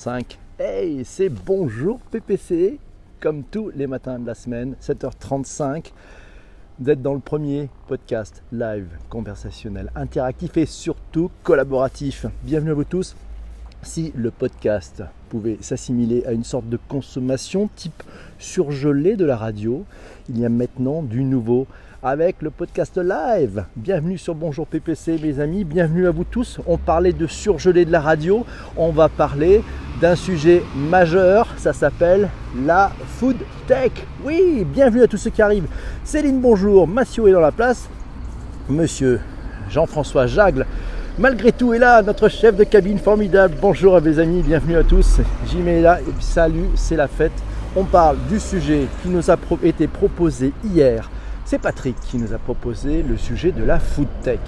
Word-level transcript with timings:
5. 0.00 0.38
Hey, 0.58 1.04
c'est 1.04 1.28
bonjour 1.28 1.98
PPC, 2.10 2.78
comme 3.20 3.42
tous 3.42 3.70
les 3.76 3.86
matins 3.86 4.18
de 4.18 4.26
la 4.26 4.34
semaine, 4.34 4.74
7h35. 4.80 5.92
Vous 6.78 6.88
êtes 6.88 7.02
dans 7.02 7.12
le 7.12 7.20
premier 7.20 7.68
podcast 7.86 8.42
live, 8.50 8.88
conversationnel, 9.10 9.92
interactif 9.94 10.56
et 10.56 10.64
surtout 10.64 11.30
collaboratif. 11.42 12.24
Bienvenue 12.42 12.70
à 12.70 12.74
vous 12.74 12.84
tous. 12.84 13.14
Si 13.82 14.10
le 14.16 14.30
podcast 14.30 15.02
pouvait 15.28 15.58
s'assimiler 15.60 16.24
à 16.24 16.32
une 16.32 16.44
sorte 16.44 16.70
de 16.70 16.78
consommation 16.88 17.68
type 17.76 18.02
surgelé 18.38 19.16
de 19.16 19.26
la 19.26 19.36
radio, 19.36 19.84
il 20.30 20.38
y 20.38 20.46
a 20.46 20.48
maintenant 20.48 21.02
du 21.02 21.24
nouveau 21.24 21.66
avec 22.02 22.36
le 22.40 22.48
podcast 22.48 22.96
live. 22.96 23.64
Bienvenue 23.76 24.16
sur 24.16 24.34
Bonjour 24.34 24.66
PPC 24.66 25.18
mes 25.22 25.38
amis, 25.38 25.64
bienvenue 25.64 26.06
à 26.06 26.10
vous 26.10 26.24
tous. 26.24 26.58
On 26.66 26.78
parlait 26.78 27.12
de 27.12 27.26
surgelé 27.26 27.84
de 27.84 27.92
la 27.92 28.00
radio, 28.00 28.46
on 28.76 28.90
va 28.90 29.10
parler 29.10 29.62
d'un 30.00 30.16
sujet 30.16 30.62
majeur, 30.74 31.48
ça 31.58 31.74
s'appelle 31.74 32.30
la 32.64 32.90
food 33.18 33.36
tech. 33.66 33.92
Oui, 34.24 34.64
bienvenue 34.64 35.02
à 35.02 35.08
tous 35.08 35.18
ceux 35.18 35.28
qui 35.28 35.42
arrivent. 35.42 35.68
Céline, 36.02 36.40
bonjour, 36.40 36.88
Mathieu 36.88 37.28
est 37.28 37.32
dans 37.32 37.40
la 37.40 37.52
place. 37.52 37.86
Monsieur 38.70 39.20
Jean-François 39.68 40.26
Jagle, 40.26 40.64
malgré 41.18 41.52
tout, 41.52 41.74
est 41.74 41.78
là, 41.78 42.00
notre 42.00 42.30
chef 42.30 42.56
de 42.56 42.64
cabine 42.64 42.98
formidable. 42.98 43.56
Bonjour 43.60 43.94
à 43.94 44.00
mes 44.00 44.18
amis, 44.18 44.42
bienvenue 44.42 44.76
à 44.76 44.84
tous. 44.84 45.20
Jim 45.48 45.82
là, 45.82 45.98
salut, 46.18 46.70
c'est 46.76 46.96
la 46.96 47.08
fête. 47.08 47.32
On 47.76 47.84
parle 47.84 48.16
du 48.30 48.40
sujet 48.40 48.86
qui 49.02 49.10
nous 49.10 49.30
a 49.30 49.36
été 49.62 49.86
proposé 49.86 50.52
hier 50.64 51.10
c'est 51.50 51.58
Patrick 51.58 51.96
qui 51.98 52.16
nous 52.16 52.32
a 52.32 52.38
proposé 52.38 53.02
le 53.02 53.16
sujet 53.16 53.50
de 53.50 53.64
la 53.64 53.80
food 53.80 54.06
tech. 54.22 54.38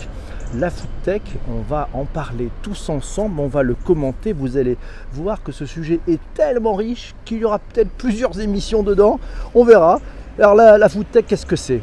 La 0.55 0.71
food 0.71 0.89
tech, 1.03 1.23
on 1.49 1.61
va 1.69 1.89
en 1.95 2.05
parler 2.05 2.49
tous 2.63 2.91
ensemble, 2.91 3.41
on 3.41 3.49
va 3.49 3.65
le 3.65 3.75
commenter. 3.75 4.33
Vous 4.33 4.57
allez 4.57 4.77
voir 5.13 5.43
que 5.43 5.51
ce 5.51 5.67
sujet 5.67 5.99
est 6.07 6.21
tellement 6.35 6.75
riche 6.75 7.17
qu'il 7.25 7.39
y 7.39 7.45
aura 7.45 7.59
peut-être 7.59 7.91
plusieurs 7.91 8.39
émissions 8.39 8.85
dedans. 8.85 9.19
On 9.53 9.65
verra. 9.65 10.01
Alors 10.39 10.55
la, 10.55 10.79
la 10.79 10.89
food 10.89 11.07
tech, 11.11 11.25
qu'est-ce 11.27 11.45
que 11.45 11.57
c'est? 11.57 11.81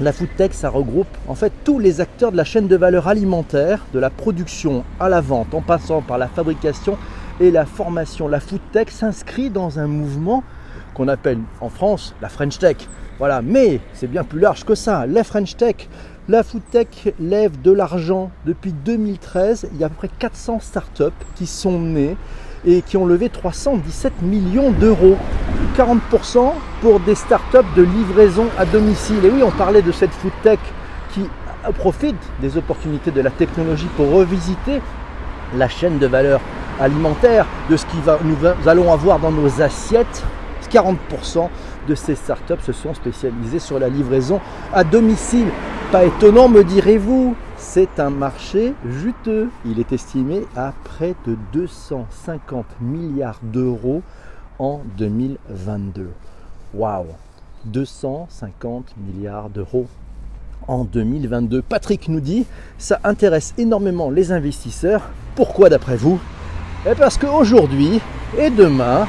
La 0.00 0.12
food 0.12 0.30
tech, 0.36 0.50
ça 0.50 0.68
regroupe 0.68 1.16
en 1.28 1.36
fait 1.36 1.52
tous 1.62 1.78
les 1.78 2.00
acteurs 2.00 2.32
de 2.32 2.36
la 2.36 2.42
chaîne 2.42 2.66
de 2.66 2.76
valeur 2.76 3.06
alimentaire, 3.06 3.86
de 3.94 4.00
la 4.00 4.10
production 4.10 4.82
à 4.98 5.08
la 5.08 5.20
vente, 5.20 5.54
en 5.54 5.60
passant 5.60 6.02
par 6.02 6.18
la 6.18 6.26
fabrication 6.26 6.98
et 7.38 7.52
la 7.52 7.66
formation. 7.66 8.26
La 8.26 8.40
food 8.40 8.62
tech 8.72 8.88
s'inscrit 8.88 9.48
dans 9.48 9.78
un 9.78 9.86
mouvement 9.86 10.42
qu'on 10.94 11.06
appelle 11.06 11.38
en 11.60 11.68
France 11.68 12.16
la 12.20 12.28
French 12.28 12.58
Tech. 12.58 12.78
Voilà, 13.20 13.42
mais 13.42 13.80
c'est 13.92 14.06
bien 14.06 14.24
plus 14.24 14.40
large 14.40 14.64
que 14.64 14.74
ça. 14.74 15.04
La 15.06 15.24
French 15.24 15.54
Tech, 15.54 15.90
la 16.26 16.42
Food 16.42 16.62
Tech 16.70 16.86
lève 17.20 17.60
de 17.60 17.70
l'argent 17.70 18.30
depuis 18.46 18.72
2013. 18.72 19.68
Il 19.74 19.78
y 19.78 19.82
a 19.82 19.88
à 19.88 19.90
peu 19.90 19.96
près 19.96 20.08
400 20.18 20.60
startups 20.60 21.04
qui 21.34 21.46
sont 21.46 21.78
nées 21.78 22.16
et 22.64 22.80
qui 22.80 22.96
ont 22.96 23.04
levé 23.04 23.28
317 23.28 24.22
millions 24.22 24.70
d'euros. 24.70 25.18
40% 25.76 26.52
pour 26.80 26.98
des 27.00 27.14
startups 27.14 27.58
de 27.76 27.82
livraison 27.82 28.46
à 28.58 28.64
domicile. 28.64 29.22
Et 29.22 29.28
oui, 29.28 29.42
on 29.42 29.50
parlait 29.50 29.82
de 29.82 29.92
cette 29.92 30.12
Food 30.12 30.32
Tech 30.42 30.58
qui 31.12 31.20
profite 31.76 32.16
des 32.40 32.56
opportunités 32.56 33.10
de 33.10 33.20
la 33.20 33.30
technologie 33.30 33.88
pour 33.98 34.10
revisiter 34.12 34.80
la 35.58 35.68
chaîne 35.68 35.98
de 35.98 36.06
valeur 36.06 36.40
alimentaire, 36.80 37.44
de 37.68 37.76
ce 37.76 37.84
que 37.84 38.24
nous 38.24 38.66
allons 38.66 38.90
avoir 38.90 39.18
dans 39.18 39.30
nos 39.30 39.60
assiettes. 39.60 40.24
40% 40.72 41.48
de 41.88 41.94
ces 41.94 42.14
startups 42.14 42.62
se 42.62 42.72
sont 42.72 42.94
spécialisées 42.94 43.58
sur 43.58 43.78
la 43.78 43.88
livraison 43.88 44.40
à 44.72 44.84
domicile. 44.84 45.48
Pas 45.92 46.04
étonnant, 46.04 46.48
me 46.48 46.62
direz-vous, 46.62 47.34
c'est 47.56 47.98
un 47.98 48.10
marché 48.10 48.74
juteux. 48.88 49.50
Il 49.64 49.80
est 49.80 49.92
estimé 49.92 50.46
à 50.56 50.72
près 50.84 51.14
de 51.26 51.36
250 51.52 52.64
milliards 52.80 53.40
d'euros 53.42 54.02
en 54.58 54.80
2022. 54.96 56.10
Waouh 56.74 57.06
250 57.64 58.94
milliards 58.96 59.50
d'euros 59.50 59.86
en 60.68 60.84
2022. 60.84 61.62
Patrick 61.62 62.08
nous 62.08 62.20
dit, 62.20 62.46
ça 62.78 63.00
intéresse 63.04 63.54
énormément 63.58 64.10
les 64.10 64.32
investisseurs. 64.32 65.10
Pourquoi 65.34 65.68
d'après 65.68 65.96
vous? 65.96 66.20
Eh 66.90 66.94
Parce 66.94 67.18
qu'aujourd'hui 67.18 68.00
et 68.38 68.50
demain, 68.50 69.06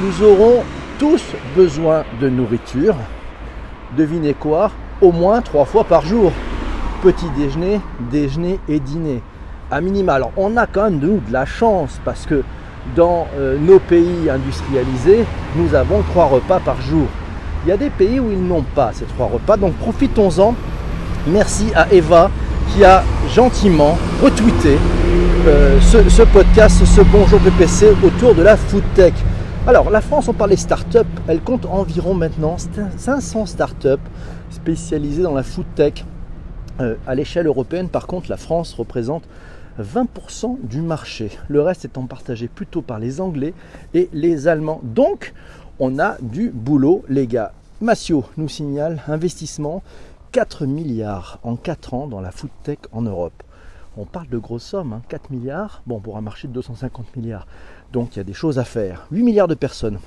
nous 0.00 0.22
aurons 0.24 0.62
tous 0.98 1.22
besoin 1.56 2.04
de 2.20 2.28
nourriture. 2.28 2.94
Devinez 3.96 4.34
quoi? 4.34 4.70
Au 5.00 5.12
moins 5.12 5.40
trois 5.40 5.64
fois 5.64 5.84
par 5.84 6.04
jour. 6.04 6.32
Petit 7.02 7.26
déjeuner, 7.36 7.80
déjeuner 8.10 8.58
et 8.68 8.80
dîner. 8.80 9.22
À 9.70 9.80
minima. 9.80 10.14
Alors 10.14 10.32
on 10.36 10.56
a 10.56 10.66
quand 10.66 10.84
même 10.84 10.98
de 10.98 11.20
la 11.30 11.46
chance 11.46 12.00
parce 12.04 12.26
que 12.26 12.42
dans 12.96 13.28
euh, 13.38 13.56
nos 13.58 13.78
pays 13.78 14.28
industrialisés, 14.28 15.24
nous 15.56 15.74
avons 15.74 16.02
trois 16.10 16.26
repas 16.26 16.58
par 16.58 16.80
jour. 16.80 17.06
Il 17.64 17.68
y 17.68 17.72
a 17.72 17.76
des 17.76 17.90
pays 17.90 18.18
où 18.18 18.30
ils 18.32 18.42
n'ont 18.42 18.64
pas 18.74 18.90
ces 18.92 19.04
trois 19.04 19.26
repas, 19.26 19.56
donc 19.56 19.74
profitons-en. 19.74 20.54
Merci 21.28 21.66
à 21.74 21.92
Eva 21.92 22.30
qui 22.72 22.84
a 22.84 23.04
gentiment 23.34 23.98
retweeté 24.22 24.78
euh, 25.46 25.78
ce, 25.80 26.08
ce, 26.08 26.22
podcast, 26.22 26.84
ce 26.84 27.00
Bonjour 27.02 27.38
PPC 27.40 27.88
autour 28.02 28.34
de 28.34 28.42
la 28.42 28.56
food 28.56 28.82
tech. 28.94 29.12
Alors, 29.68 29.90
la 29.90 30.00
France, 30.00 30.28
on 30.28 30.32
parle 30.32 30.48
des 30.48 30.56
startups, 30.56 31.00
elle 31.26 31.42
compte 31.42 31.66
environ 31.66 32.14
maintenant 32.14 32.56
500 32.56 33.44
startups 33.44 34.00
spécialisées 34.48 35.22
dans 35.22 35.34
la 35.34 35.42
food 35.42 35.66
tech. 35.74 36.06
Euh, 36.80 36.94
à 37.06 37.14
l'échelle 37.14 37.46
européenne, 37.46 37.90
par 37.90 38.06
contre, 38.06 38.30
la 38.30 38.38
France 38.38 38.72
représente 38.72 39.24
20% 39.78 40.56
du 40.62 40.80
marché. 40.80 41.32
Le 41.48 41.60
reste 41.60 41.84
étant 41.84 42.06
partagé 42.06 42.48
plutôt 42.48 42.80
par 42.80 42.98
les 42.98 43.20
Anglais 43.20 43.52
et 43.92 44.08
les 44.14 44.48
Allemands. 44.48 44.80
Donc, 44.84 45.34
on 45.78 45.98
a 45.98 46.16
du 46.22 46.48
boulot, 46.48 47.04
les 47.10 47.26
gars. 47.26 47.52
Massio 47.82 48.24
nous 48.38 48.48
signale 48.48 49.02
investissement 49.06 49.82
4 50.32 50.64
milliards 50.64 51.40
en 51.42 51.56
4 51.56 51.92
ans 51.92 52.06
dans 52.06 52.22
la 52.22 52.30
food 52.30 52.48
tech 52.62 52.78
en 52.90 53.02
Europe. 53.02 53.42
On 54.00 54.04
parle 54.04 54.28
de 54.28 54.38
grosses 54.38 54.62
sommes, 54.62 55.00
4 55.08 55.20
hein. 55.20 55.26
milliards, 55.28 55.82
bon, 55.84 55.98
pour 55.98 56.16
un 56.16 56.20
marché 56.20 56.46
de 56.46 56.52
250 56.52 57.16
milliards. 57.16 57.48
Donc 57.92 58.14
il 58.14 58.18
y 58.18 58.20
a 58.20 58.24
des 58.24 58.34
choses 58.34 58.58
à 58.58 58.64
faire. 58.64 59.06
8 59.12 59.22
milliards 59.22 59.48
de 59.48 59.54
personnes 59.54 59.98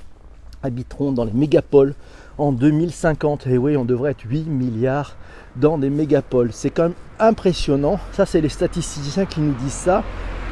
habiteront 0.62 1.12
dans 1.12 1.24
les 1.24 1.32
mégapoles 1.32 1.94
en 2.38 2.52
2050. 2.52 3.46
Et 3.48 3.58
oui, 3.58 3.76
on 3.76 3.84
devrait 3.84 4.12
être 4.12 4.24
8 4.28 4.48
milliards 4.48 5.16
dans 5.56 5.78
des 5.78 5.90
mégapoles. 5.90 6.50
C'est 6.52 6.70
quand 6.70 6.84
même 6.84 6.94
impressionnant. 7.18 7.98
Ça, 8.12 8.26
c'est 8.26 8.40
les 8.40 8.48
statisticiens 8.48 9.26
qui 9.26 9.40
nous 9.40 9.54
disent 9.54 9.72
ça. 9.72 10.02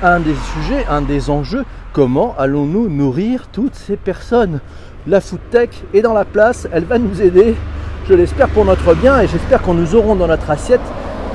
Un 0.03 0.21
des 0.21 0.35
sujets, 0.55 0.87
un 0.89 1.03
des 1.03 1.29
enjeux, 1.29 1.65
comment 1.93 2.35
allons-nous 2.39 2.89
nourrir 2.89 3.49
toutes 3.53 3.75
ces 3.75 3.97
personnes? 3.97 4.61
La 5.07 5.21
food 5.21 5.41
tech 5.51 5.69
est 5.93 6.01
dans 6.01 6.15
la 6.15 6.25
place, 6.25 6.67
elle 6.73 6.85
va 6.85 6.99
nous 6.99 7.21
aider. 7.21 7.55
Je 8.09 8.15
l'espère 8.15 8.49
pour 8.49 8.65
notre 8.65 8.95
bien 8.95 9.21
et 9.21 9.29
j'espère 9.29 9.61
qu'on 9.61 9.75
nous 9.75 9.95
aurons 9.95 10.17
dans 10.17 10.27
notre 10.27 10.49
assiette 10.51 10.81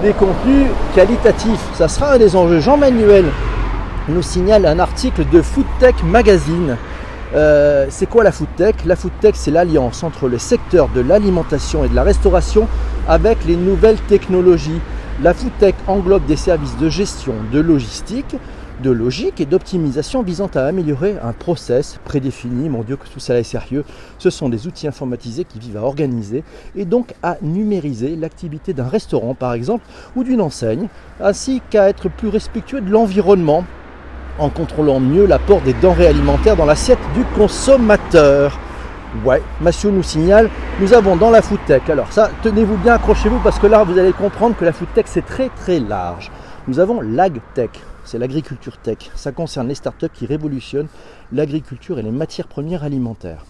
des 0.01 0.13
contenus 0.13 0.67
qualitatifs. 0.95 1.63
Ça 1.75 1.87
sera 1.87 2.13
un 2.13 2.17
des 2.17 2.35
enjeux. 2.35 2.59
Jean-Manuel 2.59 3.25
nous 4.07 4.21
signale 4.21 4.65
un 4.65 4.79
article 4.79 5.25
de 5.31 5.41
Foodtech 5.41 6.03
Magazine. 6.03 6.77
Euh, 7.33 7.87
c'est 7.89 8.05
quoi 8.05 8.23
la 8.23 8.31
Foodtech? 8.31 8.85
La 8.85 8.95
Foodtech, 8.95 9.35
c'est 9.35 9.51
l'alliance 9.51 10.03
entre 10.03 10.27
le 10.27 10.37
secteur 10.37 10.89
de 10.89 11.01
l'alimentation 11.01 11.83
et 11.83 11.89
de 11.89 11.95
la 11.95 12.03
restauration 12.03 12.67
avec 13.07 13.43
les 13.45 13.55
nouvelles 13.55 13.99
technologies. 14.07 14.79
La 15.23 15.33
Foodtech 15.33 15.75
englobe 15.87 16.25
des 16.27 16.35
services 16.35 16.77
de 16.77 16.87
gestion, 16.87 17.33
de 17.51 17.59
logistique, 17.59 18.35
de 18.83 18.91
logique 18.91 19.41
et 19.41 19.45
d'optimisation 19.45 20.21
visant 20.21 20.49
à 20.53 20.65
améliorer 20.65 21.15
un 21.23 21.31
process 21.31 21.99
prédéfini. 22.03 22.69
Mon 22.69 22.83
Dieu, 22.83 22.97
que 22.97 23.07
tout 23.07 23.19
ça 23.19 23.39
est 23.39 23.43
sérieux. 23.43 23.85
Ce 24.19 24.29
sont 24.29 24.49
des 24.49 24.67
outils 24.67 24.87
informatisés 24.87 25.45
qui 25.45 25.57
vivent 25.57 25.77
à 25.77 25.81
organiser 25.81 26.43
et 26.75 26.85
donc 26.85 27.15
à 27.23 27.37
numériser 27.41 28.15
l'activité 28.15 28.73
d'un 28.73 28.87
restaurant, 28.87 29.33
par 29.33 29.53
exemple, 29.53 29.85
ou 30.15 30.23
d'une 30.23 30.41
enseigne, 30.41 30.89
ainsi 31.19 31.61
qu'à 31.71 31.89
être 31.89 32.09
plus 32.09 32.27
respectueux 32.27 32.81
de 32.81 32.91
l'environnement 32.91 33.63
en 34.37 34.49
contrôlant 34.49 34.99
mieux 34.99 35.25
l'apport 35.25 35.61
des 35.61 35.73
denrées 35.73 36.07
alimentaires 36.07 36.55
dans 36.55 36.65
l'assiette 36.65 36.99
du 37.13 37.23
consommateur. 37.37 38.59
Ouais, 39.23 39.41
Mathieu 39.61 39.91
nous 39.91 40.03
signale, 40.03 40.49
nous 40.81 40.93
avons 40.93 41.15
dans 41.15 41.29
la 41.29 41.41
food 41.41 41.59
tech, 41.65 41.89
alors 41.89 42.11
ça, 42.11 42.29
tenez-vous 42.43 42.75
bien, 42.77 42.95
accrochez-vous 42.95 43.39
parce 43.39 43.59
que 43.59 43.67
là, 43.67 43.83
vous 43.83 43.97
allez 43.97 44.11
comprendre 44.11 44.57
que 44.57 44.65
la 44.65 44.73
food 44.73 44.89
tech, 44.93 45.05
c'est 45.07 45.25
très 45.25 45.49
très 45.49 45.79
large. 45.79 46.31
Nous 46.67 46.79
avons 46.79 46.99
l'agtech, 46.99 47.69
c'est 48.03 48.17
l'agriculture 48.17 48.77
tech. 48.77 48.97
Ça 49.15 49.31
concerne 49.31 49.69
les 49.69 49.75
startups 49.75 50.09
qui 50.13 50.25
révolutionnent 50.25 50.89
l'agriculture 51.31 51.97
et 51.97 52.01
les 52.01 52.11
matières 52.11 52.47
premières 52.47 52.83
alimentaires. 52.83 53.45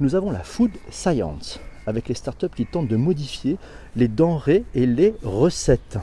Nous 0.00 0.14
avons 0.14 0.30
la 0.30 0.40
food 0.40 0.72
science, 0.90 1.58
avec 1.86 2.08
les 2.08 2.14
startups 2.14 2.50
qui 2.54 2.66
tentent 2.66 2.88
de 2.88 2.96
modifier 2.96 3.56
les 3.96 4.08
denrées 4.08 4.64
et 4.74 4.84
les 4.84 5.14
recettes. 5.24 5.98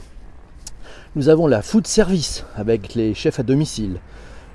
Nous 1.14 1.28
avons 1.28 1.46
la 1.46 1.62
food 1.62 1.86
service, 1.86 2.44
avec 2.56 2.94
les 2.94 3.14
chefs 3.14 3.38
à 3.38 3.42
domicile 3.44 4.00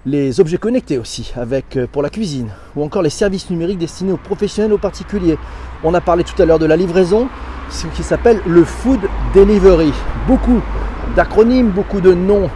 les 0.06 0.40
objets 0.40 0.58
connectés 0.58 0.98
aussi, 0.98 1.32
avec 1.36 1.78
euh, 1.78 1.86
pour 1.92 2.02
la 2.02 2.10
cuisine, 2.10 2.50
ou 2.76 2.84
encore 2.84 3.04
les 3.04 3.12
services 3.12 3.50
numériques 3.50 3.78
destinés 3.78 4.12
aux 4.12 4.18
professionnels, 4.18 4.74
aux 4.74 4.80
particuliers. 4.80 5.38
On 5.84 5.94
a 5.94 6.02
parlé 6.02 6.24
tout 6.24 6.40
à 6.42 6.46
l'heure 6.46 6.60
de 6.60 6.66
la 6.66 6.76
livraison, 6.76 7.28
ce 7.70 7.86
qui 7.88 8.02
s'appelle 8.02 8.42
le 8.48 8.64
food 8.64 9.00
delivery. 9.36 9.94
Beaucoup 10.28 10.62
d'acronymes, 11.16 11.70
beaucoup 11.70 12.02
de 12.02 12.14
noms 12.14 12.50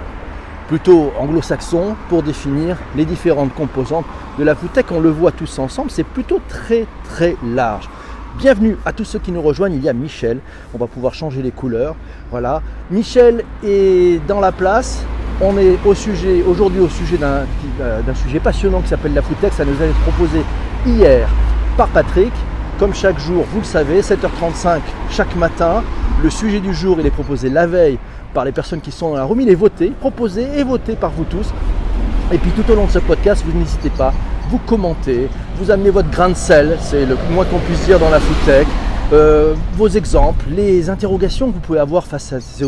plutôt 0.68 1.12
anglo-saxon 1.20 1.96
pour 2.10 2.24
définir 2.24 2.78
les 2.96 3.06
différentes 3.06 3.54
composantes 3.54 4.06
de 4.40 4.44
la 4.44 4.56
food 4.56 4.72
tech. 4.74 4.86
On 4.90 5.00
le 5.00 5.12
voit 5.12 5.32
tous 5.32 5.60
ensemble, 5.60 5.92
c'est 5.92 6.04
plutôt 6.04 6.42
très 6.48 6.88
très 7.04 7.36
large. 7.46 7.88
Bienvenue 8.40 8.76
à 8.86 8.92
tous 8.92 9.06
ceux 9.06 9.20
qui 9.20 9.32
nous 9.32 9.42
rejoignent. 9.42 9.76
Il 9.76 9.84
y 9.84 9.88
a 9.88 9.94
Michel. 9.94 10.40
On 10.74 10.78
va 10.78 10.88
pouvoir 10.88 11.14
changer 11.14 11.42
les 11.42 11.52
couleurs. 11.52 11.96
Voilà. 12.32 12.62
Michel 12.92 13.46
est 13.64 14.20
dans 14.28 14.42
la 14.42 14.52
place. 14.52 15.06
On 15.42 15.58
est 15.58 15.78
au 15.86 15.94
sujet 15.94 16.44
aujourd'hui 16.48 16.80
au 16.80 16.88
sujet 16.88 17.18
d'un 17.18 18.16
sujet 18.16 18.40
passionnant 18.40 18.80
qui 18.80 18.88
s'appelle 18.88 19.14
la 19.14 19.22
food 19.22 19.38
tech. 19.42 19.52
Ça 19.54 19.66
nous 19.66 19.82
a 19.82 19.86
été 19.86 20.00
proposé 20.04 20.42
hier 20.86 21.28
par 21.76 21.88
Patrick. 21.90 22.32
Comme 22.80 22.94
chaque 22.94 23.20
jour, 23.20 23.46
vous 23.52 23.60
le 23.60 23.66
savez, 23.66 24.02
7h35 24.02 24.80
chaque 25.10 25.36
matin. 25.36 25.84
Le 26.24 26.30
sujet 26.30 26.62
du 26.62 26.74
jour, 26.74 26.98
il 27.00 27.06
est 27.06 27.12
proposé 27.12 27.50
la 27.50 27.68
veille 27.68 27.98
par 28.34 28.46
les 28.46 28.54
personnes 28.54 28.80
qui 28.82 28.92
sont 28.92 29.10
dans 29.10 29.18
la 29.18 29.24
room. 29.24 29.42
Il 29.42 29.50
est 29.50 29.56
voté, 29.56 29.92
proposé 30.00 30.48
et 30.58 30.64
voté 30.64 30.96
par 30.96 31.12
vous 31.12 31.26
tous. 31.26 31.54
Et 32.32 32.38
puis 32.38 32.52
tout 32.52 32.70
au 32.72 32.76
long 32.76 32.86
de 32.86 32.92
ce 32.92 33.00
podcast, 33.00 33.44
vous 33.46 33.58
n'hésitez 33.58 33.90
pas, 33.90 34.14
vous 34.50 34.58
commentez, 34.60 35.28
vous 35.58 35.70
amenez 35.70 35.90
votre 35.90 36.10
grain 36.10 36.30
de 36.30 36.34
sel, 36.34 36.78
c'est 36.80 37.06
le 37.06 37.18
moins 37.32 37.46
qu'on 37.46 37.60
puisse 37.60 37.86
dire 37.86 38.00
dans 38.00 38.10
la 38.10 38.20
foodtech, 38.20 38.68
euh, 39.14 39.54
vos 39.76 39.88
exemples, 39.88 40.46
les 40.50 40.90
interrogations 40.90 41.50
que 41.50 41.54
vous 41.54 41.60
pouvez 41.60 41.80
avoir 41.80 42.08
face 42.08 42.34
à 42.34 42.40
ce, 42.40 42.66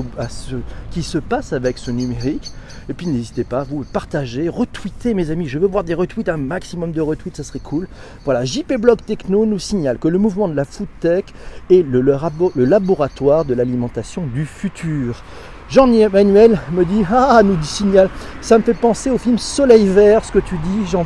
qui 0.92 1.02
se 1.02 1.18
passe 1.18 1.52
avec 1.52 1.80
ce 1.80 1.90
numérique. 1.90 2.52
Et 2.90 2.94
puis 2.94 3.08
n'hésitez 3.08 3.44
pas, 3.44 3.64
vous 3.64 3.84
partagez, 3.92 4.48
retweetez 4.48 5.14
mes 5.14 5.32
amis. 5.32 5.48
Je 5.48 5.58
veux 5.58 5.68
voir 5.68 5.84
des 5.84 5.94
retweets, 5.94 6.30
un 6.30 6.38
maximum 6.38 6.92
de 6.92 7.02
retweets, 7.02 7.36
ça 7.36 7.44
serait 7.44 7.60
cool. 7.60 7.88
Voilà, 8.24 8.46
JP 8.46 8.76
Blog 8.80 9.00
Techno 9.06 9.46
nous 9.46 9.60
signale 9.60 9.98
que 9.98 10.08
le 10.08 10.20
mouvement 10.20 10.48
de 10.48 10.54
la 10.54 10.64
foodtech 10.64 11.26
est 11.70 11.82
le, 11.82 12.02
le, 12.02 12.16
le 12.56 12.66
laboratoire 12.66 13.44
de 13.44 13.56
l'alimentation 13.56 14.24
du 14.28 14.46
futur. 14.46 15.24
Jean-Emmanuel 15.70 16.60
me 16.72 16.86
dit 16.86 17.04
Ah, 17.12 17.42
nous 17.44 17.56
dit 17.56 17.68
signal. 17.68 18.10
Ça 18.42 18.58
me 18.58 18.64
fait 18.64 18.74
penser 18.74 19.10
au 19.10 19.18
film 19.18 19.38
Soleil 19.38 19.88
Vert, 19.88 20.24
ce 20.24 20.32
que 20.32 20.40
tu 20.40 20.56
dis, 20.58 20.88
Jean. 20.90 21.06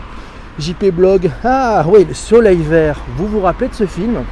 JP 0.59 0.91
Blog. 0.93 1.31
Ah 1.43 1.85
oui, 1.87 2.05
le 2.05 2.13
Soleil 2.13 2.61
Vert. 2.61 2.99
Vous 3.17 3.27
vous 3.27 3.39
rappelez 3.39 3.69
de 3.69 3.73
ce 3.73 3.87
film? 3.87 4.23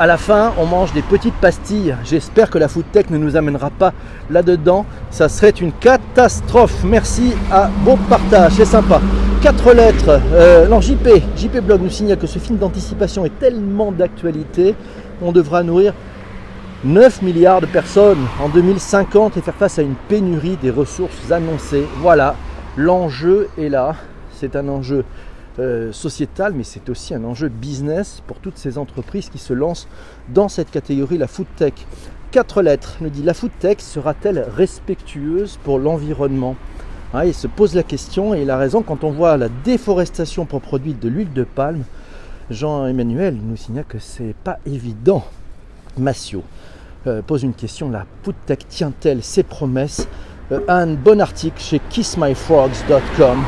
À 0.00 0.06
la 0.06 0.16
fin, 0.16 0.54
on 0.56 0.64
mange 0.64 0.94
des 0.94 1.02
petites 1.02 1.34
pastilles. 1.34 1.94
J'espère 2.04 2.48
que 2.48 2.56
la 2.56 2.68
food 2.68 2.86
tech 2.90 3.10
ne 3.10 3.18
nous 3.18 3.36
amènera 3.36 3.68
pas 3.68 3.92
là-dedans. 4.30 4.86
Ça 5.10 5.28
serait 5.28 5.50
une 5.50 5.72
catastrophe. 5.72 6.84
Merci 6.84 7.34
à 7.52 7.68
bon 7.84 7.98
partage, 8.08 8.52
c'est 8.52 8.64
sympa. 8.64 8.98
Quatre 9.42 9.74
lettres. 9.74 10.18
Euh, 10.32 10.66
non, 10.68 10.80
JP. 10.80 11.06
JP 11.36 11.58
Blog 11.58 11.82
nous 11.82 11.90
signale 11.90 12.16
que 12.16 12.26
ce 12.26 12.38
film 12.38 12.56
d'anticipation 12.56 13.26
est 13.26 13.38
tellement 13.38 13.92
d'actualité. 13.92 14.74
On 15.20 15.32
devra 15.32 15.62
nourrir 15.62 15.92
9 16.82 17.20
milliards 17.20 17.60
de 17.60 17.66
personnes 17.66 18.24
en 18.42 18.48
2050 18.48 19.36
et 19.36 19.42
faire 19.42 19.54
face 19.54 19.78
à 19.78 19.82
une 19.82 19.96
pénurie 20.08 20.56
des 20.56 20.70
ressources 20.70 21.30
annoncées. 21.30 21.86
Voilà, 21.98 22.36
l'enjeu 22.74 23.50
est 23.58 23.68
là. 23.68 23.96
C'est 24.32 24.56
un 24.56 24.66
enjeu 24.68 25.04
euh, 25.58 25.92
sociétal, 25.92 26.52
mais 26.54 26.62
c'est 26.62 26.88
aussi 26.88 27.12
un 27.14 27.24
enjeu 27.24 27.48
business 27.48 28.22
pour 28.26 28.38
toutes 28.38 28.56
ces 28.56 28.78
entreprises 28.78 29.28
qui 29.28 29.38
se 29.38 29.52
lancent 29.52 29.88
dans 30.28 30.48
cette 30.48 30.70
catégorie, 30.70 31.18
la 31.18 31.26
food 31.26 31.46
tech. 31.56 31.72
Quatre 32.30 32.62
lettres 32.62 32.96
nous 33.00 33.10
dit 33.10 33.24
la 33.24 33.34
food 33.34 33.50
tech 33.58 33.78
sera-t-elle 33.80 34.46
respectueuse 34.56 35.58
pour 35.64 35.80
l'environnement? 35.80 36.54
Ah, 37.12 37.26
Il 37.26 37.34
se 37.34 37.48
pose 37.48 37.74
la 37.74 37.82
question 37.82 38.34
et 38.34 38.42
il 38.42 38.50
a 38.50 38.56
raison 38.56 38.82
quand 38.82 39.02
on 39.02 39.10
voit 39.10 39.36
la 39.36 39.48
déforestation 39.48 40.46
pour 40.46 40.60
produire 40.60 40.94
de 41.00 41.08
l'huile 41.08 41.32
de 41.32 41.42
palme. 41.42 41.82
Jean-Emmanuel 42.50 43.36
nous 43.42 43.56
signale 43.56 43.84
que 43.88 43.98
c'est 43.98 44.34
pas 44.44 44.58
évident. 44.64 45.24
Massio 45.98 46.44
euh, 47.08 47.22
pose 47.22 47.42
une 47.42 47.54
question 47.54 47.90
la 47.90 48.06
food 48.22 48.36
tech 48.46 48.58
tient-elle 48.68 49.24
ses 49.24 49.42
promesses? 49.42 50.06
Euh, 50.52 50.60
Un 50.68 50.94
bon 50.94 51.20
article 51.20 51.60
chez 51.60 51.80
kissmyfrogs.com 51.90 53.38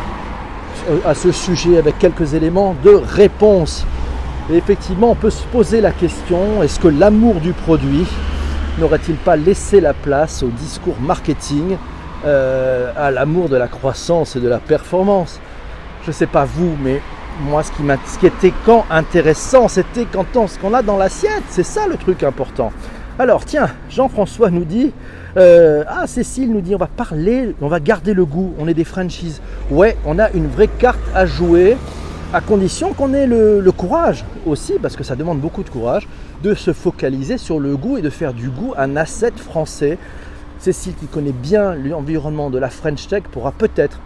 à 1.05 1.15
ce 1.15 1.33
sujet 1.33 1.79
avec 1.79 1.99
quelques 1.99 2.35
éléments 2.35 2.75
de 2.85 2.91
réponse. 2.91 3.87
Et 4.51 4.57
effectivement, 4.57 5.11
on 5.11 5.15
peut 5.15 5.31
se 5.31 5.45
poser 5.45 5.81
la 5.81 5.93
question 5.93 6.63
est-ce 6.63 6.81
que 6.81 6.89
l'amour 6.89 7.37
du 7.37 7.53
produit 7.53 8.07
n'aurait-il 8.79 9.17
pas 9.17 9.37
laissé 9.37 9.81
la 9.81 9.95
place 9.95 10.43
au 10.43 10.49
discours 10.49 10.97
marketing, 11.01 11.77
euh, 12.25 12.93
à 12.97 13.11
l'amour 13.11 13.49
de 13.49 13.57
la 13.57 13.69
croissance 13.69 14.37
et 14.37 14.41
de 14.41 14.49
la 14.49 14.59
performance? 14.59 15.41
Je 16.03 16.09
ne 16.09 16.13
sais 16.13 16.27
pas 16.27 16.45
vous, 16.45 16.77
mais 16.83 17.01
moi, 17.41 17.63
ce 17.63 17.71
qui, 18.19 18.27
était 18.27 18.53
quand 18.67 18.85
intéressant, 18.91 19.69
c'était 19.69 20.07
quand 20.11 20.27
on, 20.37 20.47
ce 20.47 20.59
qu'on 20.59 20.75
a 20.75 20.83
dans 20.83 20.97
l'assiette. 20.97 21.45
C'est 21.49 21.63
ça 21.63 21.87
le 21.87 21.97
truc 21.97 22.23
important. 22.23 22.73
Alors, 23.19 23.45
tiens, 23.45 23.69
Jean-François 23.91 24.49
nous 24.51 24.65
dit 24.65 24.91
euh, 25.37 25.85
Ah, 25.87 26.07
Cécile 26.07 26.51
nous 26.51 26.63
dit 26.63 26.75
on 26.75 26.79
va 26.79 26.87
parler, 26.87 27.55
on 27.61 27.69
va 27.69 27.79
garder 27.79 28.15
le 28.15 28.25
goût, 28.25 28.55
on 28.59 28.67
est 28.67 28.75
des 28.75 28.85
franchises. 28.85 29.43
Ouais, 29.71 29.99
on 30.07 30.19
a 30.19 30.31
une 30.31 30.47
vraie 30.47 30.69
carte 30.69 30.99
à 31.15 31.27
jouer, 31.27 31.77
à 32.33 32.41
condition 32.41 32.95
qu'on 32.95 33.13
ait 33.13 33.27
le, 33.27 33.71
courage 33.71 34.25
aussi, 34.47 34.75
parce 34.81 34.97
que 34.97 35.05
ça 35.05 35.15
demande 35.15 35.41
beaucoup 35.41 35.63
de 35.63 35.69
courage, 35.69 36.09
de 36.43 36.55
se 36.55 36.73
focaliser 36.73 37.37
sur 37.37 37.61
le 37.61 37.77
goût 37.77 37.99
et 37.99 38.03
de 38.03 38.09
faire 38.09 38.33
du 38.33 38.49
goût 38.49 38.73
un 38.79 38.97
asset 38.97 39.33
français. 39.37 39.99
Cécile, 40.59 40.95
qui 40.95 41.07
connaît 41.07 41.33
bien 41.33 41.75
l'environnement 41.75 42.49
de 42.49 42.59
la 42.59 42.71
French 42.71 43.09
Tech, 43.09 43.25
pourra 43.31 43.53
peut-être 43.53 44.01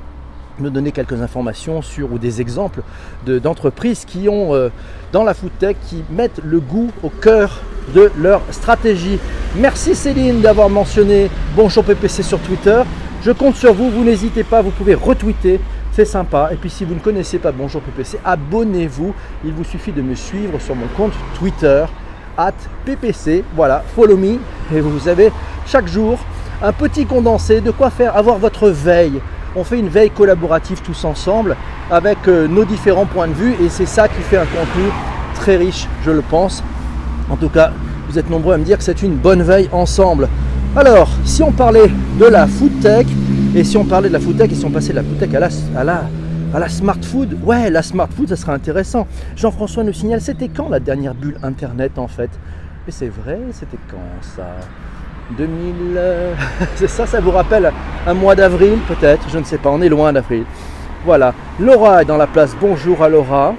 nous 0.58 0.70
donner 0.70 0.90
quelques 0.90 1.20
informations 1.22 1.80
sur 1.80 2.12
ou 2.12 2.18
des 2.18 2.40
exemples 2.40 2.82
d'entreprises 3.26 4.04
qui 4.04 4.28
ont 4.28 4.54
euh, 4.54 4.70
dans 5.12 5.22
la 5.22 5.34
food 5.34 5.50
tech 5.58 5.76
qui 5.86 6.02
mettent 6.10 6.40
le 6.42 6.60
goût 6.60 6.90
au 7.02 7.10
cœur 7.10 7.60
de 7.94 8.10
leur 8.18 8.42
stratégie. 8.50 9.18
Merci 9.56 9.94
Céline 9.94 10.40
d'avoir 10.40 10.68
mentionné 10.68 11.30
Bonjour 11.54 11.84
PPC 11.84 12.22
sur 12.22 12.38
Twitter. 12.40 12.82
Je 13.22 13.32
compte 13.32 13.56
sur 13.56 13.74
vous, 13.74 13.90
vous 13.90 14.04
n'hésitez 14.04 14.44
pas, 14.44 14.62
vous 14.62 14.70
pouvez 14.70 14.94
retweeter, 14.94 15.60
c'est 15.92 16.04
sympa. 16.04 16.50
Et 16.52 16.56
puis 16.56 16.70
si 16.70 16.84
vous 16.84 16.94
ne 16.94 17.00
connaissez 17.00 17.38
pas 17.38 17.52
Bonjour 17.52 17.80
PPC, 17.80 18.18
abonnez-vous. 18.24 19.14
Il 19.44 19.52
vous 19.52 19.64
suffit 19.64 19.92
de 19.92 20.02
me 20.02 20.14
suivre 20.14 20.60
sur 20.60 20.74
mon 20.74 20.86
compte 20.96 21.14
Twitter 21.38 21.84
at 22.36 22.54
PPC. 22.84 23.44
Voilà, 23.54 23.82
follow 23.94 24.16
me 24.16 24.38
et 24.74 24.80
vous 24.80 25.08
avez 25.08 25.32
chaque 25.66 25.88
jour 25.88 26.18
un 26.62 26.72
petit 26.72 27.06
condensé 27.06 27.60
de 27.60 27.70
quoi 27.70 27.90
faire 27.90 28.16
avoir 28.16 28.38
votre 28.38 28.68
veille 28.68 29.20
on 29.56 29.64
fait 29.64 29.78
une 29.78 29.88
veille 29.88 30.10
collaborative 30.10 30.82
tous 30.82 31.04
ensemble 31.04 31.56
avec 31.90 32.18
euh, 32.28 32.46
nos 32.46 32.64
différents 32.64 33.06
points 33.06 33.26
de 33.26 33.32
vue 33.32 33.54
et 33.64 33.70
c'est 33.70 33.86
ça 33.86 34.06
qui 34.06 34.20
fait 34.20 34.36
un 34.36 34.44
contenu 34.44 34.84
très 35.34 35.56
riche, 35.56 35.88
je 36.04 36.10
le 36.10 36.20
pense. 36.20 36.62
En 37.30 37.36
tout 37.36 37.48
cas, 37.48 37.72
vous 38.08 38.18
êtes 38.18 38.30
nombreux 38.30 38.54
à 38.54 38.58
me 38.58 38.64
dire 38.64 38.78
que 38.78 38.84
c'est 38.84 39.02
une 39.02 39.16
bonne 39.16 39.42
veille 39.42 39.68
ensemble. 39.72 40.28
Alors, 40.76 41.08
si 41.24 41.42
on 41.42 41.52
parlait 41.52 41.90
de 42.18 42.24
la 42.26 42.46
food 42.46 42.80
tech 42.80 43.06
et 43.54 43.64
si 43.64 43.76
on 43.76 43.84
parlait 43.84 44.08
de 44.08 44.12
la 44.12 44.20
food 44.20 44.36
tech 44.36 44.50
et 44.52 44.54
si 44.54 44.64
on 44.64 44.70
passait 44.70 44.90
de 44.90 44.96
la 44.96 45.02
food 45.02 45.18
tech 45.18 45.34
à 45.34 45.40
la, 45.40 45.48
à 45.76 45.84
la, 45.84 46.02
à 46.54 46.58
la 46.60 46.68
smart 46.68 47.02
food, 47.02 47.36
ouais, 47.44 47.70
la 47.70 47.82
smart 47.82 48.08
food, 48.14 48.28
ça 48.28 48.36
serait 48.36 48.52
intéressant. 48.52 49.06
Jean-François 49.36 49.84
nous 49.84 49.92
signale, 49.92 50.20
c'était 50.20 50.48
quand 50.48 50.68
la 50.68 50.80
dernière 50.80 51.14
bulle 51.14 51.38
internet 51.42 51.98
en 51.98 52.08
fait? 52.08 52.30
Et 52.86 52.92
c'est 52.92 53.08
vrai, 53.08 53.38
c'était 53.52 53.78
quand 53.90 53.96
ça? 54.36 54.44
2000. 55.36 55.74
Euh, 55.96 56.34
c'est 56.76 56.88
ça, 56.88 57.06
ça 57.06 57.20
vous 57.20 57.30
rappelle 57.32 57.72
un 58.06 58.14
mois 58.14 58.34
d'avril 58.34 58.78
peut-être, 58.86 59.28
je 59.28 59.38
ne 59.38 59.44
sais 59.44 59.58
pas, 59.58 59.70
on 59.70 59.80
est 59.82 59.88
loin 59.88 60.12
d'avril. 60.12 60.44
Voilà, 61.04 61.34
Laura 61.58 62.02
est 62.02 62.04
dans 62.04 62.16
la 62.16 62.26
place, 62.26 62.54
bonjour 62.60 63.02
à 63.02 63.08
Laura. 63.08 63.54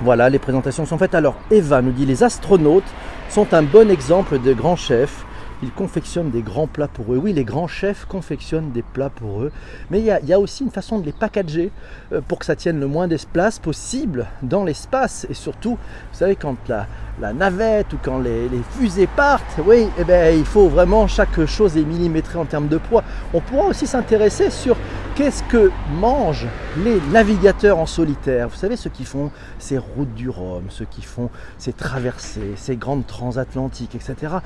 Voilà, 0.00 0.30
les 0.30 0.38
présentations 0.38 0.86
sont 0.86 0.96
faites. 0.96 1.16
Alors, 1.16 1.34
Eva 1.50 1.82
nous 1.82 1.90
dit 1.90 2.06
les 2.06 2.22
astronautes 2.22 2.84
sont 3.28 3.52
un 3.52 3.62
bon 3.62 3.90
exemple 3.90 4.38
de 4.40 4.52
grands 4.52 4.76
chefs 4.76 5.24
ils 5.62 5.72
confectionnent 5.72 6.30
des 6.30 6.42
grands 6.42 6.66
plats 6.66 6.88
pour 6.88 7.12
eux. 7.12 7.16
Oui, 7.16 7.32
les 7.32 7.44
grands 7.44 7.66
chefs 7.66 8.04
confectionnent 8.04 8.70
des 8.70 8.82
plats 8.82 9.10
pour 9.10 9.42
eux, 9.42 9.52
mais 9.90 10.00
il 10.00 10.04
y 10.04 10.32
a, 10.32 10.40
aussi 10.40 10.64
une 10.64 10.70
façon 10.70 10.98
de 10.98 11.06
les 11.06 11.12
packager 11.12 11.70
euh, 12.12 12.20
pour 12.26 12.38
que 12.38 12.44
ça 12.44 12.54
tienne 12.54 12.78
le 12.78 12.86
moins 12.86 13.08
d'espace 13.08 13.58
possible 13.58 14.26
dans 14.42 14.64
l'espace. 14.64 15.26
Et 15.28 15.34
surtout, 15.34 15.72
vous 15.72 16.18
savez, 16.18 16.36
quand 16.36 16.56
la, 16.68 16.86
navette 17.32 17.92
ou 17.92 17.98
quand 18.00 18.18
les, 18.18 18.48
fusées 18.78 19.08
partent, 19.08 19.58
oui, 19.66 19.88
eh 19.98 20.04
ben, 20.04 20.36
il 20.36 20.44
faut 20.44 20.68
vraiment 20.68 21.06
chaque 21.08 21.44
chose 21.46 21.76
est 21.76 21.84
millimétrée 21.84 22.38
en 22.38 22.44
termes 22.44 22.68
de 22.68 22.78
poids. 22.78 23.02
On 23.34 23.40
pourra 23.40 23.66
aussi 23.66 23.86
s'intéresser 23.86 24.50
sur 24.50 24.76
qu'est-ce 25.16 25.42
que 25.44 25.72
mangent 26.00 26.46
les 26.84 27.00
navigateurs 27.10 27.78
en 27.78 27.86
solitaire. 27.86 28.48
Vous 28.48 28.56
savez, 28.56 28.76
ceux 28.76 28.90
qui 28.90 29.04
font 29.04 29.32
ces 29.58 29.78
routes 29.78 30.14
du 30.14 30.28
Rhum, 30.28 30.64
ceux 30.68 30.84
qui 30.84 31.02
font 31.02 31.30
ces 31.58 31.72
traversées, 31.72 32.52
ces 32.54 32.76
grandes 32.76 33.06
transatlantiques, 33.06 33.96
etc 33.96 34.36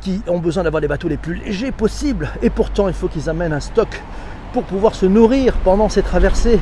qui 0.00 0.22
ont 0.26 0.38
besoin 0.38 0.62
d'avoir 0.62 0.80
les 0.80 0.88
bateaux 0.88 1.08
les 1.08 1.16
plus 1.16 1.34
légers 1.34 1.72
possibles. 1.72 2.30
Et 2.42 2.50
pourtant, 2.50 2.88
il 2.88 2.94
faut 2.94 3.08
qu'ils 3.08 3.28
amènent 3.28 3.52
un 3.52 3.60
stock 3.60 4.02
pour 4.52 4.64
pouvoir 4.64 4.94
se 4.94 5.06
nourrir 5.06 5.54
pendant 5.64 5.88
ces 5.88 6.02
traversées. 6.02 6.58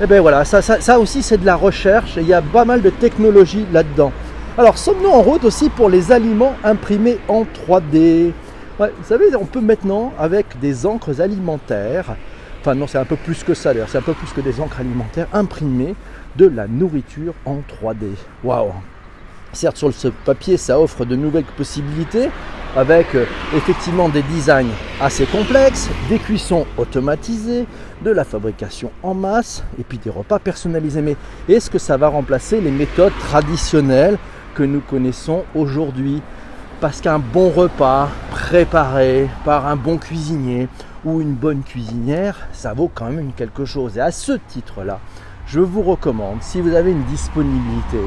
Et 0.00 0.04
eh 0.04 0.06
bien 0.06 0.22
voilà, 0.22 0.46
ça, 0.46 0.62
ça, 0.62 0.98
aussi 0.98 1.22
c'est 1.22 1.36
de 1.36 1.44
la 1.44 1.56
recherche 1.56 2.16
et 2.16 2.22
il 2.22 2.26
y 2.26 2.32
a 2.32 2.40
pas 2.40 2.64
mal 2.64 2.80
de 2.80 2.88
technologie 2.88 3.66
là-dedans. 3.70 4.12
Alors 4.56 4.78
sommes-nous 4.78 5.10
en 5.10 5.20
route 5.20 5.44
aussi 5.44 5.68
pour 5.68 5.90
les 5.90 6.10
aliments 6.10 6.54
imprimés 6.64 7.18
en 7.28 7.42
3D 7.44 8.32
Vous 8.78 8.86
savez, 9.04 9.26
on 9.36 9.44
peut 9.44 9.60
maintenant 9.60 10.14
avec 10.18 10.58
des 10.58 10.86
encres 10.86 11.20
alimentaires, 11.20 12.16
enfin 12.60 12.74
non 12.74 12.86
c'est 12.86 12.96
un 12.96 13.04
peu 13.04 13.16
plus 13.16 13.44
que 13.44 13.52
ça 13.52 13.74
d'ailleurs, 13.74 13.90
c'est 13.90 13.98
un 13.98 14.02
peu 14.02 14.14
plus 14.14 14.32
que 14.32 14.40
des 14.40 14.58
encres 14.58 14.80
alimentaires, 14.80 15.26
imprimer 15.34 15.94
de 16.36 16.46
la 16.46 16.66
nourriture 16.66 17.34
en 17.44 17.56
3D. 17.56 18.06
Waouh 18.42 18.72
Certes, 19.52 19.76
sur 19.76 19.92
ce 19.92 20.08
papier, 20.08 20.56
ça 20.56 20.78
offre 20.78 21.04
de 21.04 21.16
nouvelles 21.16 21.44
possibilités 21.44 22.30
avec 22.76 23.16
euh, 23.16 23.26
effectivement 23.56 24.08
des 24.08 24.22
designs 24.22 24.70
assez 25.00 25.26
complexes, 25.26 25.88
des 26.08 26.18
cuissons 26.18 26.66
automatisées, 26.78 27.66
de 28.04 28.10
la 28.10 28.24
fabrication 28.24 28.92
en 29.02 29.12
masse 29.12 29.64
et 29.78 29.82
puis 29.82 29.98
des 29.98 30.10
repas 30.10 30.38
personnalisés. 30.38 31.02
Mais 31.02 31.16
est-ce 31.48 31.68
que 31.68 31.78
ça 31.78 31.96
va 31.96 32.08
remplacer 32.08 32.60
les 32.60 32.70
méthodes 32.70 33.12
traditionnelles 33.18 34.18
que 34.54 34.62
nous 34.62 34.80
connaissons 34.80 35.42
aujourd'hui? 35.54 36.22
Parce 36.80 37.00
qu'un 37.00 37.18
bon 37.18 37.50
repas 37.50 38.08
préparé 38.30 39.28
par 39.44 39.66
un 39.66 39.76
bon 39.76 39.98
cuisinier 39.98 40.68
ou 41.04 41.20
une 41.20 41.34
bonne 41.34 41.62
cuisinière, 41.62 42.38
ça 42.52 42.72
vaut 42.72 42.90
quand 42.94 43.10
même 43.10 43.32
quelque 43.32 43.64
chose. 43.64 43.98
Et 43.98 44.00
à 44.00 44.12
ce 44.12 44.32
titre-là, 44.48 45.00
je 45.46 45.60
vous 45.60 45.82
recommande, 45.82 46.38
si 46.40 46.60
vous 46.60 46.74
avez 46.74 46.92
une 46.92 47.04
disponibilité, 47.04 47.98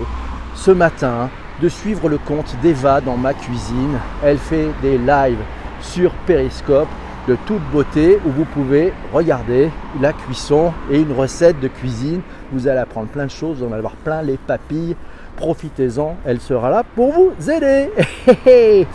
ce 0.56 0.72
matin, 0.72 1.30
de 1.62 1.70
suivre 1.70 2.10
le 2.10 2.18
compte 2.18 2.56
d'Eva 2.62 3.02
dans 3.02 3.18
ma 3.18 3.34
cuisine. 3.34 3.98
Elle 4.24 4.38
fait 4.38 4.70
des 4.82 4.98
lives 4.98 5.44
sur 5.82 6.12
Periscope 6.26 6.88
de 7.28 7.38
toute 7.46 7.62
beauté 7.72 8.20
où 8.26 8.30
vous 8.32 8.46
pouvez 8.46 8.94
regarder 9.14 9.72
la 10.02 10.14
cuisson 10.14 10.74
et 10.92 11.00
une 11.00 11.14
recette 11.14 11.60
de 11.60 11.68
cuisine. 11.68 12.22
Vous 12.52 12.68
allez 12.68 12.80
apprendre 12.80 13.08
plein 13.08 13.26
de 13.26 13.32
choses, 13.32 13.60
vous 13.60 13.66
allez 13.66 13.76
avoir 13.76 13.96
plein 13.96 14.22
les 14.22 14.38
papilles. 14.38 14.96
Profitez-en, 15.38 16.18
elle 16.26 16.40
sera 16.40 16.70
là 16.70 16.84
pour 16.96 17.12
vous 17.12 17.50
aider. 17.50 17.90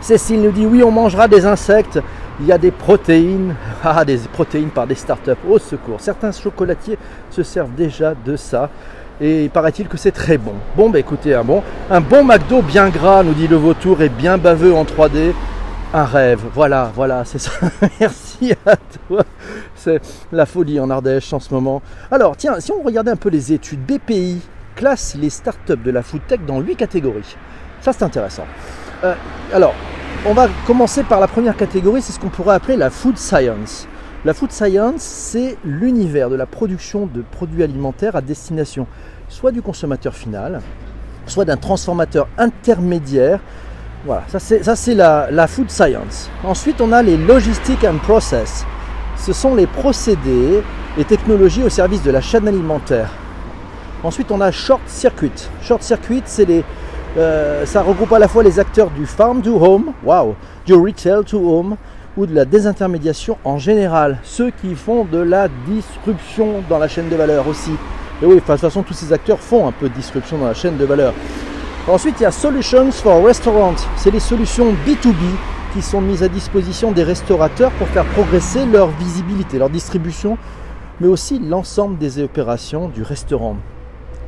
Cécile 0.00 0.42
nous 0.42 0.52
dit 0.52 0.66
oui, 0.66 0.82
on 0.82 0.90
mangera 0.90 1.26
des 1.26 1.46
insectes. 1.46 1.98
Il 2.38 2.46
y 2.46 2.52
a 2.52 2.58
des 2.58 2.70
protéines, 2.70 3.54
ah, 3.84 4.04
des 4.04 4.18
protéines 4.18 4.68
par 4.68 4.86
des 4.86 4.94
startups. 4.94 5.32
Au 5.48 5.58
secours, 5.58 6.00
certains 6.00 6.32
chocolatiers 6.32 6.98
se 7.30 7.42
servent 7.42 7.74
déjà 7.74 8.14
de 8.14 8.36
ça. 8.36 8.70
Et 9.20 9.44
il 9.44 9.50
paraît-il 9.50 9.88
que 9.88 9.96
c'est 9.96 10.12
très 10.12 10.36
bon. 10.36 10.52
Bon, 10.76 10.90
bah 10.90 10.98
écoutez, 10.98 11.34
un 11.34 11.44
bon, 11.44 11.62
un 11.90 12.00
bon 12.00 12.22
McDo 12.22 12.60
bien 12.60 12.90
gras, 12.90 13.22
nous 13.22 13.32
dit 13.32 13.48
le 13.48 13.56
vautour, 13.56 14.02
et 14.02 14.08
bien 14.08 14.36
baveux 14.36 14.74
en 14.74 14.84
3D. 14.84 15.32
Un 15.94 16.04
rêve, 16.04 16.40
voilà, 16.52 16.90
voilà, 16.94 17.24
c'est 17.24 17.38
ça. 17.38 17.52
Merci 18.00 18.52
à 18.66 18.76
toi. 18.76 19.22
C'est 19.74 20.00
la 20.32 20.44
folie 20.44 20.78
en 20.80 20.90
Ardèche 20.90 21.32
en 21.32 21.40
ce 21.40 21.54
moment. 21.54 21.80
Alors, 22.10 22.36
tiens, 22.36 22.60
si 22.60 22.72
on 22.72 22.82
regardait 22.82 23.10
un 23.10 23.16
peu 23.16 23.30
les 23.30 23.52
études, 23.52 23.80
BPI 23.86 24.42
classe 24.74 25.16
les 25.18 25.30
startups 25.30 25.82
de 25.82 25.90
la 25.90 26.02
foodtech 26.02 26.44
dans 26.44 26.60
8 26.60 26.76
catégories. 26.76 27.36
Ça, 27.80 27.92
c'est 27.94 28.04
intéressant. 28.04 28.44
Euh, 29.04 29.14
alors, 29.54 29.74
on 30.26 30.34
va 30.34 30.48
commencer 30.66 31.02
par 31.04 31.20
la 31.20 31.28
première 31.28 31.56
catégorie, 31.56 32.02
c'est 32.02 32.12
ce 32.12 32.20
qu'on 32.20 32.28
pourrait 32.28 32.56
appeler 32.56 32.76
la 32.76 32.90
food 32.90 33.16
science. 33.16 33.86
La 34.26 34.34
food 34.34 34.50
science, 34.50 35.02
c'est 35.02 35.56
l'univers 35.64 36.30
de 36.30 36.34
la 36.34 36.46
production 36.46 37.06
de 37.06 37.22
produits 37.22 37.62
alimentaires 37.62 38.16
à 38.16 38.20
destination 38.20 38.88
soit 39.28 39.52
du 39.52 39.62
consommateur 39.62 40.16
final, 40.16 40.62
soit 41.28 41.44
d'un 41.44 41.56
transformateur 41.56 42.26
intermédiaire. 42.36 43.38
Voilà, 44.04 44.24
ça 44.26 44.40
c'est 44.74 44.94
la, 44.94 45.46
food 45.46 45.70
science. 45.70 46.28
Ensuite, 46.42 46.80
on 46.80 46.90
a 46.90 47.04
les 47.04 47.16
logistics 47.16 47.84
and 47.84 47.98
process. 47.98 48.66
Ce 49.16 49.32
sont 49.32 49.54
les 49.54 49.68
procédés 49.68 50.60
et 50.98 51.04
technologies 51.04 51.62
au 51.62 51.68
service 51.68 52.02
de 52.02 52.10
la 52.10 52.20
chaîne 52.20 52.48
alimentaire. 52.48 53.10
Ensuite, 54.02 54.32
on 54.32 54.40
a 54.40 54.50
short 54.50 54.82
circuit. 54.88 55.48
Short 55.62 55.84
circuit, 55.84 56.24
c'est 56.24 56.46
les, 56.46 56.64
euh, 57.16 57.64
ça 57.64 57.80
regroupe 57.80 58.12
à 58.12 58.18
la 58.18 58.26
fois 58.26 58.42
les 58.42 58.58
acteurs 58.58 58.90
du 58.90 59.06
farm 59.06 59.40
to 59.40 59.54
home, 59.64 59.92
wow, 60.02 60.34
du 60.66 60.74
retail 60.74 61.22
to 61.24 61.38
home, 61.38 61.76
ou 62.16 62.26
de 62.26 62.34
la 62.34 62.44
désintermédiation 62.44 63.36
en 63.44 63.58
général. 63.58 64.18
Ceux 64.22 64.50
qui 64.50 64.74
font 64.74 65.04
de 65.04 65.18
la 65.18 65.48
disruption 65.66 66.62
dans 66.68 66.78
la 66.78 66.88
chaîne 66.88 67.08
de 67.08 67.16
valeur 67.16 67.46
aussi. 67.46 67.72
Et 68.22 68.26
oui, 68.26 68.36
de 68.36 68.40
toute 68.40 68.58
façon, 68.58 68.82
tous 68.82 68.94
ces 68.94 69.12
acteurs 69.12 69.38
font 69.38 69.68
un 69.68 69.72
peu 69.72 69.88
de 69.88 69.94
disruption 69.94 70.38
dans 70.38 70.46
la 70.46 70.54
chaîne 70.54 70.78
de 70.78 70.84
valeur. 70.84 71.12
Ensuite, 71.88 72.16
il 72.18 72.22
y 72.22 72.26
a 72.26 72.30
Solutions 72.30 72.90
for 72.90 73.24
Restaurants. 73.24 73.74
C'est 73.96 74.10
les 74.10 74.20
solutions 74.20 74.72
B2B 74.86 75.14
qui 75.74 75.82
sont 75.82 76.00
mises 76.00 76.22
à 76.22 76.28
disposition 76.28 76.90
des 76.90 77.02
restaurateurs 77.02 77.70
pour 77.72 77.86
faire 77.88 78.06
progresser 78.06 78.64
leur 78.64 78.88
visibilité, 78.88 79.58
leur 79.58 79.68
distribution, 79.68 80.38
mais 81.00 81.08
aussi 81.08 81.38
l'ensemble 81.38 81.98
des 81.98 82.22
opérations 82.22 82.88
du 82.88 83.02
restaurant. 83.02 83.56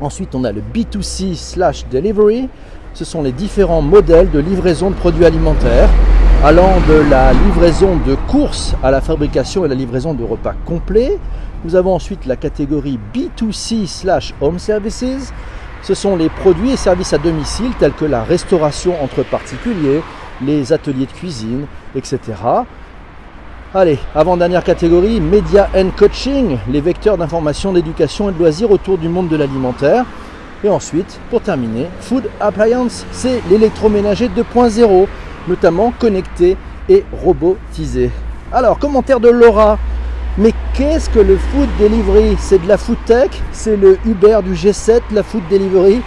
Ensuite, 0.00 0.34
on 0.34 0.44
a 0.44 0.52
le 0.52 0.60
B2C 0.60 1.34
slash 1.34 1.86
delivery. 1.88 2.48
Ce 2.92 3.04
sont 3.04 3.22
les 3.22 3.32
différents 3.32 3.82
modèles 3.82 4.30
de 4.30 4.38
livraison 4.38 4.90
de 4.90 4.94
produits 4.94 5.24
alimentaires 5.24 5.88
allant 6.44 6.78
de 6.88 7.10
la 7.10 7.32
livraison 7.32 7.96
de 8.06 8.14
courses 8.14 8.74
à 8.82 8.92
la 8.92 9.00
fabrication 9.00 9.64
et 9.64 9.68
la 9.68 9.74
livraison 9.74 10.14
de 10.14 10.22
repas 10.22 10.54
complets. 10.64 11.18
Nous 11.64 11.74
avons 11.74 11.94
ensuite 11.94 12.26
la 12.26 12.36
catégorie 12.36 12.98
B2C 13.12 13.88
slash 13.88 14.32
Home 14.40 14.60
Services. 14.60 15.32
Ce 15.82 15.94
sont 15.94 16.16
les 16.16 16.28
produits 16.28 16.70
et 16.70 16.76
services 16.76 17.12
à 17.12 17.18
domicile 17.18 17.72
tels 17.80 17.92
que 17.92 18.04
la 18.04 18.22
restauration 18.22 18.94
entre 19.02 19.24
particuliers, 19.24 20.00
les 20.40 20.72
ateliers 20.72 21.06
de 21.06 21.12
cuisine, 21.12 21.66
etc. 21.96 22.20
Allez, 23.74 23.98
avant-dernière 24.14 24.62
catégorie, 24.62 25.20
Media 25.20 25.68
and 25.76 25.90
Coaching, 25.96 26.58
les 26.70 26.80
vecteurs 26.80 27.18
d'information, 27.18 27.72
d'éducation 27.72 28.30
et 28.30 28.32
de 28.32 28.38
loisirs 28.38 28.70
autour 28.70 28.96
du 28.96 29.08
monde 29.08 29.28
de 29.28 29.36
l'alimentaire. 29.36 30.04
Et 30.62 30.68
ensuite, 30.68 31.18
pour 31.30 31.40
terminer, 31.40 31.86
Food 32.00 32.30
Appliance, 32.40 33.06
c'est 33.10 33.42
l'électroménager 33.50 34.28
2.0 34.28 35.06
notamment 35.48 35.92
connectés 35.98 36.56
et 36.88 37.04
robotisés. 37.24 38.10
Alors, 38.52 38.78
commentaire 38.78 39.20
de 39.20 39.28
Laura. 39.28 39.78
Mais 40.36 40.52
qu'est-ce 40.74 41.10
que 41.10 41.18
le 41.18 41.36
food 41.36 41.68
delivery? 41.80 42.36
C'est 42.38 42.62
de 42.62 42.68
la 42.68 42.76
food 42.76 42.98
tech, 43.06 43.30
c'est 43.50 43.76
le 43.76 43.98
Uber 44.06 44.38
du 44.44 44.54
G7, 44.54 45.00
la 45.10 45.24
food 45.24 45.42
delivery? 45.50 46.00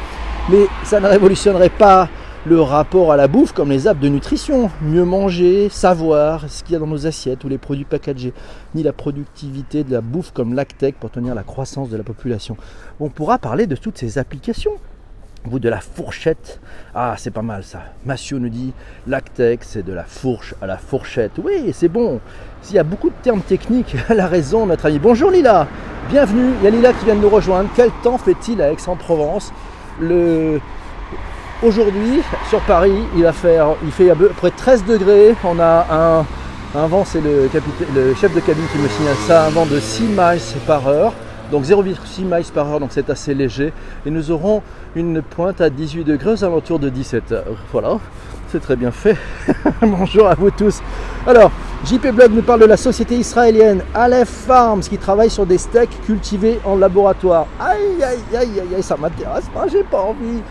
Mais 0.49 0.67
ça 0.85 1.01
ne 1.01 1.07
révolutionnerait 1.07 1.69
pas 1.69 2.07
le 2.45 2.59
rapport 2.61 3.11
à 3.11 3.17
la 3.17 3.27
bouffe 3.27 3.51
comme 3.51 3.69
les 3.69 3.87
apps 3.87 3.99
de 3.99 4.07
nutrition. 4.07 4.71
Mieux 4.81 5.03
manger, 5.03 5.69
savoir 5.69 6.49
ce 6.49 6.63
qu'il 6.63 6.73
y 6.73 6.75
a 6.75 6.79
dans 6.79 6.87
nos 6.87 7.05
assiettes 7.05 7.43
ou 7.43 7.49
les 7.49 7.57
produits 7.57 7.83
packagés, 7.83 8.33
ni 8.73 8.83
la 8.83 8.93
productivité 8.93 9.83
de 9.83 9.91
la 9.91 10.01
bouffe 10.01 10.31
comme 10.31 10.53
l'Actec 10.53 10.95
pour 10.99 11.11
tenir 11.11 11.35
la 11.35 11.43
croissance 11.43 11.89
de 11.89 11.97
la 11.97 12.03
population. 12.03 12.55
On 12.99 13.09
pourra 13.09 13.37
parler 13.37 13.67
de 13.67 13.75
toutes 13.75 13.97
ces 13.97 14.17
applications 14.17 14.71
vous 15.45 15.59
de 15.59 15.69
la 15.69 15.79
fourchette. 15.79 16.59
Ah, 16.93 17.15
c'est 17.17 17.31
pas 17.31 17.41
mal 17.41 17.63
ça. 17.63 17.79
Massio 18.05 18.39
nous 18.39 18.49
dit 18.49 18.73
Lactec, 19.07 19.63
c'est 19.63 19.83
de 19.83 19.93
la 19.93 20.03
fourche 20.03 20.53
à 20.61 20.67
la 20.67 20.77
fourchette. 20.77 21.33
Oui, 21.43 21.71
c'est 21.73 21.87
bon. 21.87 22.19
S'il 22.61 22.75
y 22.75 22.79
a 22.79 22.83
beaucoup 22.83 23.09
de 23.09 23.15
termes 23.21 23.41
techniques, 23.41 23.95
elle 24.09 24.19
a 24.19 24.27
raison, 24.27 24.65
notre 24.65 24.85
ami. 24.85 24.99
Bonjour 24.99 25.31
Lila, 25.31 25.67
bienvenue. 26.09 26.51
Il 26.59 26.65
y 26.65 26.67
a 26.67 26.69
Lila 26.69 26.93
qui 26.93 27.05
vient 27.05 27.15
de 27.15 27.21
nous 27.21 27.29
rejoindre. 27.29 27.69
Quel 27.75 27.89
temps 28.03 28.17
fait-il 28.17 28.61
à 28.61 28.71
Aix-en-Provence? 28.71 29.51
Le... 29.99 30.59
Aujourd'hui, 31.63 32.21
sur 32.49 32.59
Paris, 32.61 33.03
il, 33.15 33.23
va 33.23 33.33
faire, 33.33 33.75
il 33.83 33.91
fait 33.91 34.09
à 34.09 34.15
peu 34.15 34.29
près 34.29 34.51
13 34.51 34.85
degrés. 34.85 35.35
On 35.43 35.59
a 35.59 35.85
un, 35.91 36.79
un 36.79 36.87
vent, 36.87 37.05
c'est 37.05 37.21
le, 37.21 37.49
le 37.95 38.15
chef 38.15 38.33
de 38.33 38.39
cabine 38.39 38.65
qui 38.71 38.79
me 38.79 38.87
signale 38.87 39.15
ça, 39.27 39.45
un 39.45 39.49
vent 39.49 39.65
de 39.65 39.79
6 39.79 40.03
miles 40.03 40.39
par 40.65 40.87
heure 40.87 41.13
donc 41.51 41.65
0,6 41.65 42.23
miles 42.23 42.45
par 42.53 42.67
heure, 42.69 42.79
donc 42.79 42.89
c'est 42.91 43.09
assez 43.09 43.33
léger. 43.33 43.73
Et 44.05 44.09
nous 44.09 44.31
aurons 44.31 44.63
une 44.95 45.21
pointe 45.21 45.61
à 45.61 45.69
18 45.69 46.03
degrés 46.03 46.31
aux 46.31 46.43
alentours 46.43 46.79
de 46.79 46.89
17 46.89 47.31
heures. 47.31 47.57
Voilà, 47.71 47.99
c'est 48.49 48.59
très 48.59 48.75
bien 48.75 48.91
fait. 48.91 49.15
Bonjour 49.81 50.27
à 50.27 50.35
vous 50.35 50.51
tous. 50.51 50.81
Alors, 51.25 51.51
JP 51.85 52.07
Blog 52.07 52.31
nous 52.33 52.41
parle 52.41 52.61
de 52.61 52.65
la 52.65 52.77
société 52.77 53.15
israélienne 53.15 53.81
Aleph 53.93 54.29
Farms 54.29 54.81
qui 54.81 54.97
travaille 54.97 55.29
sur 55.29 55.45
des 55.45 55.57
steaks 55.57 56.01
cultivés 56.05 56.59
en 56.65 56.75
laboratoire. 56.75 57.47
Aïe, 57.59 58.03
aïe, 58.03 58.37
aïe, 58.37 58.61
aïe, 58.75 58.83
ça 58.83 58.97
m'intéresse 58.97 59.49
pas, 59.53 59.67
j'ai 59.67 59.83
pas 59.83 60.01
envie. 60.01 60.41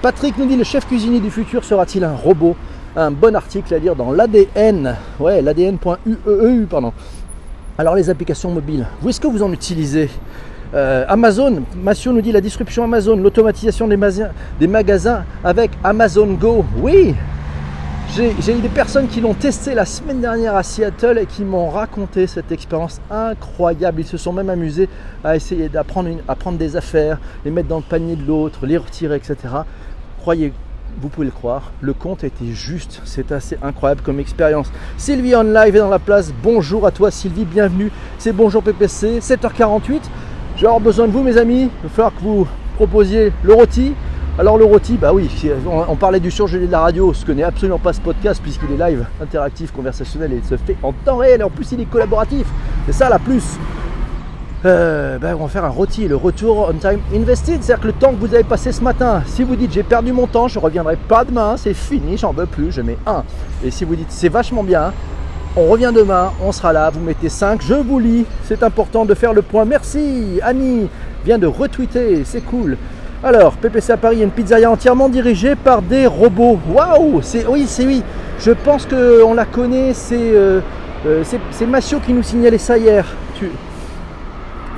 Patrick 0.00 0.38
nous 0.38 0.46
dit 0.46 0.56
le 0.56 0.64
chef 0.64 0.86
cuisinier 0.86 1.20
du 1.20 1.30
futur 1.30 1.64
sera-t-il 1.64 2.04
un 2.04 2.14
robot? 2.14 2.56
Un 2.96 3.10
bon 3.10 3.36
article 3.36 3.74
à 3.74 3.78
lire 3.78 3.94
dans 3.94 4.10
l'ADN. 4.10 4.96
Ouais, 5.20 5.42
l'ADN.ueu, 5.42 6.66
pardon. 6.70 6.94
Alors 7.76 7.94
les 7.94 8.08
applications 8.08 8.50
mobiles, 8.50 8.86
où 9.02 9.10
est-ce 9.10 9.20
que 9.20 9.26
vous 9.26 9.42
en 9.42 9.52
utilisez? 9.52 10.08
Euh, 10.74 11.04
Amazon, 11.08 11.62
Massio 11.82 12.12
nous 12.12 12.20
dit 12.20 12.32
la 12.32 12.40
disruption 12.40 12.84
Amazon, 12.84 13.16
l'automatisation 13.16 13.88
des, 13.88 14.66
magasins 14.66 15.24
avec 15.44 15.70
Amazon 15.84 16.26
Go. 16.34 16.64
Oui, 16.80 17.14
j'ai 18.14 18.56
eu 18.56 18.60
des 18.60 18.68
personnes 18.68 19.08
qui 19.08 19.20
l'ont 19.20 19.34
testé 19.34 19.74
la 19.74 19.84
semaine 19.84 20.20
dernière 20.20 20.56
à 20.56 20.62
Seattle 20.62 21.18
et 21.18 21.26
qui 21.26 21.44
m'ont 21.44 21.68
raconté 21.68 22.26
cette 22.26 22.50
expérience 22.50 23.00
incroyable. 23.10 24.00
Ils 24.00 24.06
se 24.06 24.16
sont 24.16 24.32
même 24.32 24.50
amusés 24.50 24.88
à 25.22 25.36
essayer 25.36 25.68
d'apprendre 25.68 26.58
des 26.58 26.76
affaires, 26.76 27.18
les 27.44 27.50
mettre 27.50 27.68
dans 27.68 27.78
le 27.78 27.82
panier 27.82 28.16
de 28.16 28.24
l'autre, 28.24 28.66
les 28.66 28.76
retirer, 28.76 29.16
etc. 29.16 29.36
Croyez 30.20 30.52
vous 31.00 31.08
pouvez 31.08 31.26
le 31.26 31.32
croire, 31.32 31.72
le 31.80 31.92
compte 31.92 32.24
été 32.24 32.46
juste. 32.52 33.02
C'est 33.04 33.30
assez 33.32 33.58
incroyable 33.62 34.00
comme 34.02 34.18
expérience. 34.18 34.72
Sylvie 34.96 35.34
en 35.34 35.42
live 35.42 35.76
est 35.76 35.80
dans 35.80 35.90
la 35.90 35.98
place. 35.98 36.32
Bonjour 36.42 36.86
à 36.86 36.90
toi 36.90 37.10
Sylvie, 37.10 37.44
bienvenue. 37.44 37.90
C'est 38.18 38.32
Bonjour 38.32 38.62
PPC, 38.62 39.18
7h48. 39.20 40.00
J'ai 40.56 40.64
avoir 40.64 40.80
besoin 40.80 41.06
de 41.06 41.12
vous 41.12 41.22
mes 41.22 41.36
amis. 41.36 41.64
Il 41.64 41.82
va 41.82 41.88
falloir 41.90 42.14
que 42.14 42.22
vous 42.22 42.46
proposiez 42.76 43.30
le 43.42 43.52
rôti. 43.52 43.92
Alors 44.38 44.56
le 44.56 44.64
rôti, 44.64 44.96
bah 44.96 45.12
oui, 45.12 45.30
on 45.66 45.96
parlait 45.96 46.20
du 46.20 46.30
surgelé 46.30 46.66
de 46.66 46.72
la 46.72 46.80
radio, 46.80 47.12
ce 47.14 47.24
que 47.24 47.32
n'est 47.32 47.42
absolument 47.42 47.78
pas 47.78 47.94
ce 47.94 48.00
podcast 48.00 48.40
puisqu'il 48.42 48.70
est 48.72 48.90
live, 48.90 49.06
interactif, 49.22 49.72
conversationnel 49.72 50.32
et 50.34 50.36
il 50.36 50.44
se 50.44 50.56
fait 50.56 50.76
en 50.82 50.92
temps 50.92 51.16
réel 51.16 51.40
et 51.40 51.42
en 51.42 51.48
plus 51.48 51.72
il 51.72 51.80
est 51.80 51.86
collaboratif. 51.86 52.46
C'est 52.86 52.92
ça 52.92 53.08
la 53.08 53.18
plus. 53.18 53.58
ben, 54.62 55.36
on 55.38 55.44
va 55.44 55.48
faire 55.48 55.64
un 55.64 55.70
rôti, 55.70 56.08
le 56.08 56.16
retour 56.16 56.70
on 56.70 56.74
time 56.74 57.00
invested, 57.14 57.62
c'est-à-dire 57.62 57.80
que 57.80 57.86
le 57.86 57.92
temps 57.94 58.10
que 58.12 58.20
vous 58.20 58.34
avez 58.34 58.44
passé 58.44 58.72
ce 58.72 58.82
matin, 58.82 59.22
si 59.26 59.42
vous 59.42 59.56
dites 59.56 59.72
j'ai 59.72 59.82
perdu 59.82 60.12
mon 60.12 60.26
temps, 60.26 60.48
je 60.48 60.58
reviendrai 60.58 60.96
pas 60.96 61.24
demain, 61.24 61.56
c'est 61.56 61.74
fini, 61.74 62.18
j'en 62.18 62.32
veux 62.32 62.46
plus, 62.46 62.72
je 62.72 62.82
mets 62.82 62.98
1. 63.06 63.24
Et 63.64 63.70
si 63.70 63.84
vous 63.84 63.96
dites 63.96 64.10
c'est 64.10 64.30
vachement 64.30 64.64
bien, 64.64 64.92
on 65.56 65.66
revient 65.66 65.92
demain, 65.94 66.32
on 66.44 66.52
sera 66.52 66.72
là, 66.72 66.90
vous 66.90 67.00
mettez 67.00 67.28
5, 67.28 67.62
je 67.62 67.74
vous 67.74 67.98
lis, 67.98 68.26
c'est 68.44 68.62
important 68.62 69.04
de 69.04 69.14
faire 69.14 69.32
le 69.32 69.42
point. 69.42 69.64
Merci, 69.64 70.38
Annie 70.42 70.88
vient 71.24 71.38
de 71.38 71.46
retweeter, 71.46 72.22
c'est 72.24 72.42
cool. 72.42 72.76
Alors, 73.24 73.54
PPC 73.54 73.92
à 73.92 73.96
Paris, 73.96 74.22
une 74.22 74.30
pizzeria 74.30 74.70
entièrement 74.70 75.08
dirigée 75.08 75.56
par 75.56 75.80
des 75.80 76.06
robots. 76.06 76.58
Waouh 76.68 77.22
C'est 77.22 77.46
oui, 77.46 77.64
c'est 77.66 77.86
oui. 77.86 78.02
Je 78.38 78.50
pense 78.52 78.86
qu'on 78.86 79.32
la 79.32 79.46
connaît, 79.46 79.94
c'est 79.94 80.14
euh, 80.16 80.60
euh, 81.06 81.24
Massio 81.66 81.98
qui 82.00 82.12
nous 82.12 82.22
signalait 82.22 82.58
ça 82.58 82.76
hier. 82.76 83.06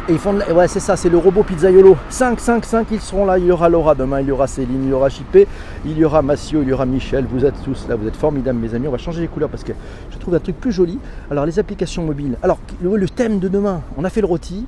Et 0.08 0.12
ils 0.12 0.18
font 0.18 0.38
Ouais, 0.54 0.68
c'est 0.68 0.80
ça, 0.80 0.96
c'est 0.96 1.10
le 1.10 1.18
robot 1.18 1.42
Pizzaiolo. 1.42 1.96
5, 2.08 2.40
5, 2.40 2.64
5, 2.64 2.86
ils 2.92 3.00
seront 3.00 3.26
là. 3.26 3.38
Il 3.38 3.44
y 3.44 3.52
aura 3.52 3.68
Laura 3.68 3.94
demain, 3.94 4.20
il 4.20 4.28
y 4.28 4.30
aura 4.30 4.46
Céline, 4.46 4.84
il 4.84 4.88
y 4.88 4.92
aura 4.92 5.10
Chipé, 5.10 5.46
il 5.84 5.98
y 5.98 6.04
aura 6.04 6.22
Massio, 6.22 6.62
il 6.62 6.68
y 6.68 6.72
aura 6.72 6.86
Michel. 6.86 7.26
Vous 7.26 7.44
êtes 7.44 7.62
tous 7.62 7.86
là, 7.88 7.96
vous 7.96 8.08
êtes 8.08 8.16
formidables, 8.16 8.58
mes 8.58 8.74
amis. 8.74 8.88
On 8.88 8.90
va 8.90 8.98
changer 8.98 9.20
les 9.20 9.28
couleurs 9.28 9.50
parce 9.50 9.64
que 9.64 9.72
je 10.10 10.18
trouve 10.18 10.34
un 10.34 10.40
truc 10.40 10.58
plus 10.58 10.72
joli. 10.72 10.98
Alors, 11.30 11.44
les 11.44 11.58
applications 11.58 12.04
mobiles. 12.04 12.38
Alors, 12.42 12.58
le, 12.80 13.08
thème 13.08 13.38
de 13.38 13.48
demain, 13.48 13.82
on 13.96 14.04
a 14.04 14.10
fait 14.10 14.20
le 14.20 14.26
rôti. 14.26 14.66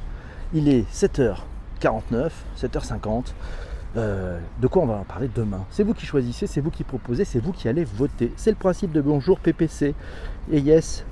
Il 0.53 0.69
est 0.69 0.85
7h49, 0.93 2.31
7h50. 2.61 3.27
Euh, 3.97 4.39
de 4.61 4.67
quoi 4.67 4.83
on 4.83 4.87
va 4.87 4.95
en 4.95 5.05
parler 5.05 5.31
demain? 5.35 5.65
C'est 5.71 5.83
vous 5.83 5.95
qui 5.95 6.07
choisissez, 6.07 6.47
c'est 6.47 6.61
vous 6.61 6.71
qui 6.71 6.85
proposez, 6.85 7.25
c'est 7.25 7.41
vous 7.41 7.53
qui 7.53 7.69
allez 7.69 7.85
voter. 7.85 8.33
C'est 8.37 8.51
le 8.51 8.57
principe 8.57 8.93
de 8.93 9.01
Bonjour 9.01 9.41
PPC. 9.41 9.95
Et 10.53 10.61
yes, 10.61 11.05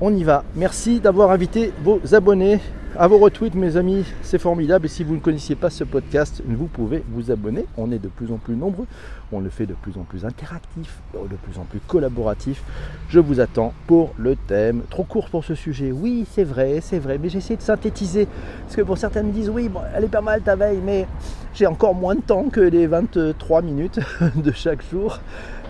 on 0.00 0.14
y 0.14 0.22
va. 0.22 0.44
Merci 0.54 1.00
d'avoir 1.00 1.30
invité 1.30 1.72
vos 1.82 2.00
abonnés 2.14 2.60
à 2.96 3.08
vos 3.08 3.18
retweets, 3.18 3.54
mes 3.54 3.76
amis, 3.76 4.04
c'est 4.22 4.38
formidable. 4.38 4.86
Et 4.86 4.88
si 4.88 5.02
vous 5.02 5.14
ne 5.14 5.20
connaissiez 5.20 5.56
pas 5.56 5.70
ce 5.70 5.82
podcast, 5.82 6.42
vous 6.46 6.66
pouvez 6.66 7.02
vous 7.08 7.30
abonner. 7.30 7.66
On 7.76 7.90
est 7.90 7.98
de 7.98 8.08
plus 8.08 8.30
en 8.30 8.36
plus 8.36 8.54
nombreux. 8.54 8.86
On 9.32 9.40
le 9.40 9.50
fait 9.50 9.66
de 9.66 9.74
plus 9.74 9.98
en 9.98 10.02
plus 10.02 10.24
interactif, 10.24 10.98
de 11.14 11.36
plus 11.36 11.58
en 11.58 11.64
plus 11.64 11.80
collaboratif. 11.80 12.62
Je 13.08 13.18
vous 13.18 13.40
attends 13.40 13.72
pour 13.88 14.14
le 14.16 14.36
thème. 14.36 14.82
Trop 14.90 15.02
court 15.02 15.28
pour 15.28 15.44
ce 15.44 15.56
sujet. 15.56 15.90
Oui, 15.90 16.24
c'est 16.30 16.44
vrai, 16.44 16.78
c'est 16.80 17.00
vrai. 17.00 17.18
Mais 17.20 17.28
j'essaie 17.28 17.56
de 17.56 17.62
synthétiser. 17.62 18.28
Parce 18.62 18.76
que 18.76 18.82
pour 18.82 18.96
certains 18.96 19.24
me 19.24 19.32
disent, 19.32 19.50
oui, 19.50 19.68
elle 19.96 20.04
est 20.04 20.08
pas 20.08 20.20
mal 20.20 20.42
ta 20.42 20.54
veille, 20.54 20.80
mais 20.84 21.06
j'ai 21.52 21.66
encore 21.66 21.94
moins 21.94 22.14
de 22.14 22.20
temps 22.20 22.44
que 22.44 22.60
les 22.60 22.86
23 22.86 23.62
minutes 23.62 23.98
de 24.36 24.52
chaque 24.52 24.88
jour. 24.88 25.18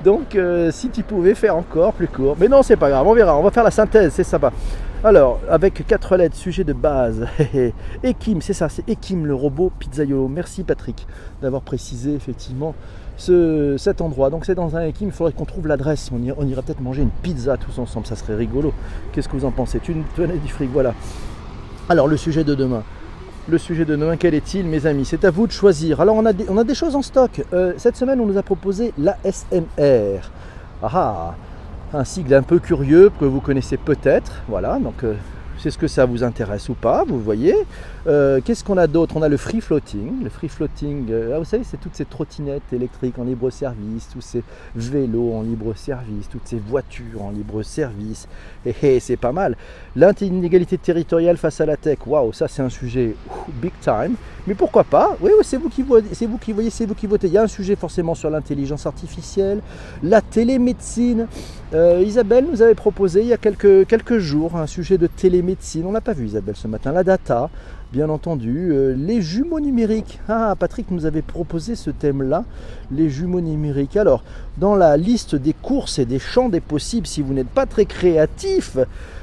Donc, 0.04 0.35
euh, 0.35 0.71
si 0.71 0.90
tu 0.90 1.02
pouvais 1.02 1.35
faire 1.35 1.57
encore 1.57 1.95
plus 1.95 2.09
court. 2.09 2.37
Mais 2.38 2.49
non, 2.49 2.62
c'est 2.62 2.76
pas 2.76 2.90
grave, 2.90 3.07
on 3.07 3.14
verra. 3.14 3.38
On 3.38 3.43
va 3.43 3.50
faire 3.50 3.64
la 3.64 3.71
synthèse, 3.71 4.12
c'est 4.12 4.25
sympa. 4.25 4.52
Alors, 5.04 5.38
avec 5.50 5.87
quatre 5.87 6.16
lettres, 6.16 6.34
sujet 6.34 6.64
de 6.64 6.73
base. 6.73 7.26
Ekim, 8.04 8.40
c'est 8.40 8.54
ça, 8.54 8.70
c'est 8.70 8.88
Ekim, 8.88 9.26
le 9.26 9.34
robot 9.34 9.70
pizzaiolo. 9.78 10.28
Merci 10.28 10.62
Patrick 10.62 11.06
d'avoir 11.42 11.61
précisé 11.61 12.14
effectivement 12.14 12.75
ce, 13.18 13.76
cet 13.76 14.00
endroit. 14.00 14.30
Donc 14.30 14.46
c'est 14.46 14.54
dans 14.54 14.76
un 14.76 14.87
Ekim, 14.87 15.08
il 15.08 15.12
faudrait 15.12 15.34
qu'on 15.34 15.44
trouve 15.44 15.66
l'adresse. 15.66 16.11
On, 16.11 16.20
on 16.38 16.46
ira 16.46 16.62
peut-être 16.62 16.80
manger 16.80 17.02
une 17.02 17.11
pizza 17.11 17.58
tous 17.58 17.78
ensemble, 17.78 18.06
ça 18.06 18.16
serait 18.16 18.34
rigolo. 18.34 18.73
Qu'est-ce 19.12 19.28
que 19.28 19.37
vous 19.37 19.44
en 19.44 19.50
pensez? 19.50 19.78
Tu 19.78 19.94
tenais 20.16 20.38
du 20.38 20.49
fric, 20.49 20.70
voilà. 20.73 20.94
Alors 21.90 22.08
le 22.08 22.16
sujet 22.16 22.42
de 22.42 22.54
demain. 22.54 22.82
Le 23.46 23.58
sujet 23.58 23.84
de 23.84 23.96
demain, 23.96 24.16
quel 24.16 24.32
est-il, 24.32 24.64
mes 24.64 24.87
amis? 24.87 25.04
C'est 25.04 25.26
à 25.26 25.30
vous 25.30 25.46
de 25.46 25.52
choisir. 25.52 26.00
Alors 26.00 26.16
on 26.16 26.25
a 26.25 26.32
des, 26.32 26.46
on 26.49 26.56
a 26.56 26.64
des 26.64 26.75
choses 26.75 26.96
en 26.96 27.02
stock. 27.02 27.44
Euh, 27.52 27.75
cette 27.76 27.96
semaine, 27.96 28.23
on 28.23 28.26
nous 28.26 28.38
a 28.38 28.42
proposé 28.42 28.94
l'ASMR. 28.96 30.20
Ah 30.82 30.88
ah 30.94 31.34
un 31.94 32.04
sigle 32.04 32.34
un 32.34 32.42
peu 32.42 32.58
curieux 32.58 33.10
que 33.20 33.24
vous 33.24 33.40
connaissez 33.40 33.76
peut-être. 33.76 34.42
Voilà, 34.48 34.78
donc 34.78 35.04
euh, 35.04 35.14
c'est 35.58 35.70
ce 35.70 35.78
que 35.78 35.86
ça 35.86 36.04
vous 36.04 36.24
intéresse 36.24 36.68
ou 36.68 36.74
pas, 36.74 37.04
vous 37.06 37.20
voyez. 37.20 37.54
Euh, 38.06 38.40
qu'est-ce 38.44 38.62
qu'on 38.64 38.76
a 38.76 38.86
d'autre? 38.86 39.16
On 39.16 39.22
a 39.22 39.28
le 39.28 39.36
free 39.36 39.60
floating. 39.60 40.22
Le 40.22 40.28
free 40.28 40.48
floating, 40.48 41.06
euh, 41.10 41.32
ah, 41.34 41.38
vous 41.38 41.44
savez, 41.44 41.64
c'est 41.64 41.78
toutes 41.78 41.94
ces 41.94 42.04
trottinettes 42.04 42.72
électriques 42.72 43.18
en 43.18 43.24
libre 43.24 43.48
service, 43.48 44.08
tous 44.12 44.20
ces 44.20 44.42
vélos 44.74 45.32
en 45.32 45.42
libre 45.42 45.72
service, 45.74 46.28
toutes 46.28 46.46
ces 46.46 46.58
voitures 46.58 47.22
en 47.22 47.30
libre 47.30 47.62
service. 47.62 48.28
Et, 48.66 48.74
et 48.82 49.00
c'est 49.00 49.16
pas 49.16 49.32
mal. 49.32 49.56
L'inégalité 49.94 50.76
territoriale 50.76 51.36
face 51.36 51.60
à 51.60 51.66
la 51.66 51.76
tech, 51.76 51.98
waouh, 52.06 52.32
ça 52.32 52.48
c'est 52.48 52.62
un 52.62 52.68
sujet 52.68 53.14
big 53.62 53.72
time. 53.80 54.16
Mais 54.46 54.54
pourquoi 54.54 54.84
pas? 54.84 55.16
Oui, 55.22 55.30
c'est 55.42 55.56
vous 55.56 55.70
qui 55.70 55.82
c'est 56.12 56.26
vous 56.26 56.36
qui 56.36 56.52
voyez, 56.52 56.68
c'est 56.68 56.84
vous 56.84 56.94
qui 56.94 57.06
votez. 57.06 57.28
Il 57.28 57.32
y 57.32 57.38
a 57.38 57.42
un 57.42 57.46
sujet 57.46 57.76
forcément 57.76 58.14
sur 58.14 58.28
l'intelligence 58.28 58.85
artificielle, 58.85 59.62
la 60.02 60.20
télémédecine. 60.20 61.26
Euh, 61.74 62.04
Isabelle 62.06 62.46
nous 62.48 62.62
avait 62.62 62.76
proposé 62.76 63.22
il 63.22 63.26
y 63.26 63.32
a 63.32 63.37
quelques, 63.37 64.18
jours 64.18 64.56
un 64.56 64.68
sujet 64.68 64.96
de 64.96 65.08
télémédecine. 65.08 65.84
On 65.87 65.90
n'a 65.90 66.00
pas 66.00 66.12
vu 66.12 66.26
Isabelle 66.26 66.54
ce 66.54 66.68
matin. 66.68 66.92
La 66.92 67.02
data, 67.02 67.50
bien 67.92 68.08
entendu. 68.10 68.70
Euh, 68.70 68.94
les 68.96 69.20
jumeaux 69.20 69.58
numériques. 69.58 70.20
Ah, 70.28 70.54
Patrick 70.56 70.92
nous 70.92 71.04
avait 71.04 71.22
proposé 71.22 71.74
ce 71.74 71.90
thème-là, 71.90 72.44
les 72.92 73.10
jumeaux 73.10 73.40
numériques. 73.40 73.96
Alors, 73.96 74.22
dans 74.56 74.76
la 74.76 74.96
liste 74.96 75.34
des 75.34 75.52
courses 75.52 75.98
et 75.98 76.04
des 76.04 76.20
champs 76.20 76.48
des 76.48 76.60
possibles, 76.60 77.08
si 77.08 77.22
vous 77.22 77.34
n'êtes 77.34 77.48
pas 77.48 77.66
très 77.66 77.87
créatif, 77.87 78.78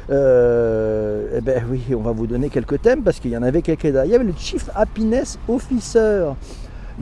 euh, 0.10 1.38
eh 1.38 1.40
ben 1.40 1.64
oui, 1.72 1.84
on 1.96 2.02
va 2.02 2.12
vous 2.12 2.28
donner 2.28 2.50
quelques 2.50 2.82
thèmes 2.82 3.02
parce 3.02 3.22
qu'il 3.22 3.32
y 3.32 3.38
en 3.38 3.44
avait 3.44 3.62
quelques-uns. 3.62 4.04
Il 4.04 4.12
y 4.12 4.16
avait 4.16 4.26
le 4.26 4.34
Chief 4.38 4.70
Happiness 4.76 5.40
Officer. 5.48 6.32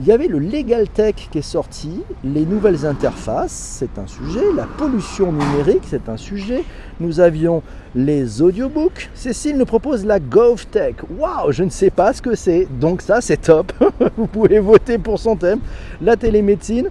Il 0.02 0.06
y 0.06 0.12
avait 0.12 0.28
le 0.28 0.38
Legal 0.38 0.88
Tech 0.88 1.14
qui 1.30 1.36
est 1.36 1.42
sorti, 1.42 2.00
les 2.24 2.46
nouvelles 2.46 2.86
interfaces, 2.86 3.52
c'est 3.52 3.98
un 3.98 4.06
sujet, 4.06 4.40
la 4.56 4.64
pollution 4.64 5.30
numérique, 5.30 5.82
c'est 5.84 6.08
un 6.08 6.16
sujet. 6.16 6.64
Nous 7.00 7.20
avions 7.20 7.62
les 7.94 8.40
audiobooks. 8.40 9.10
Cécile 9.12 9.58
nous 9.58 9.66
propose 9.66 10.06
la 10.06 10.18
GovTech. 10.18 10.96
Waouh, 11.18 11.52
je 11.52 11.64
ne 11.64 11.68
sais 11.68 11.90
pas 11.90 12.14
ce 12.14 12.22
que 12.22 12.34
c'est, 12.34 12.66
donc 12.80 13.02
ça 13.02 13.20
c'est 13.20 13.42
top. 13.42 13.74
Vous 14.16 14.26
pouvez 14.26 14.58
voter 14.58 14.96
pour 14.96 15.18
son 15.18 15.36
thème. 15.36 15.60
La 16.00 16.16
télémédecine, 16.16 16.88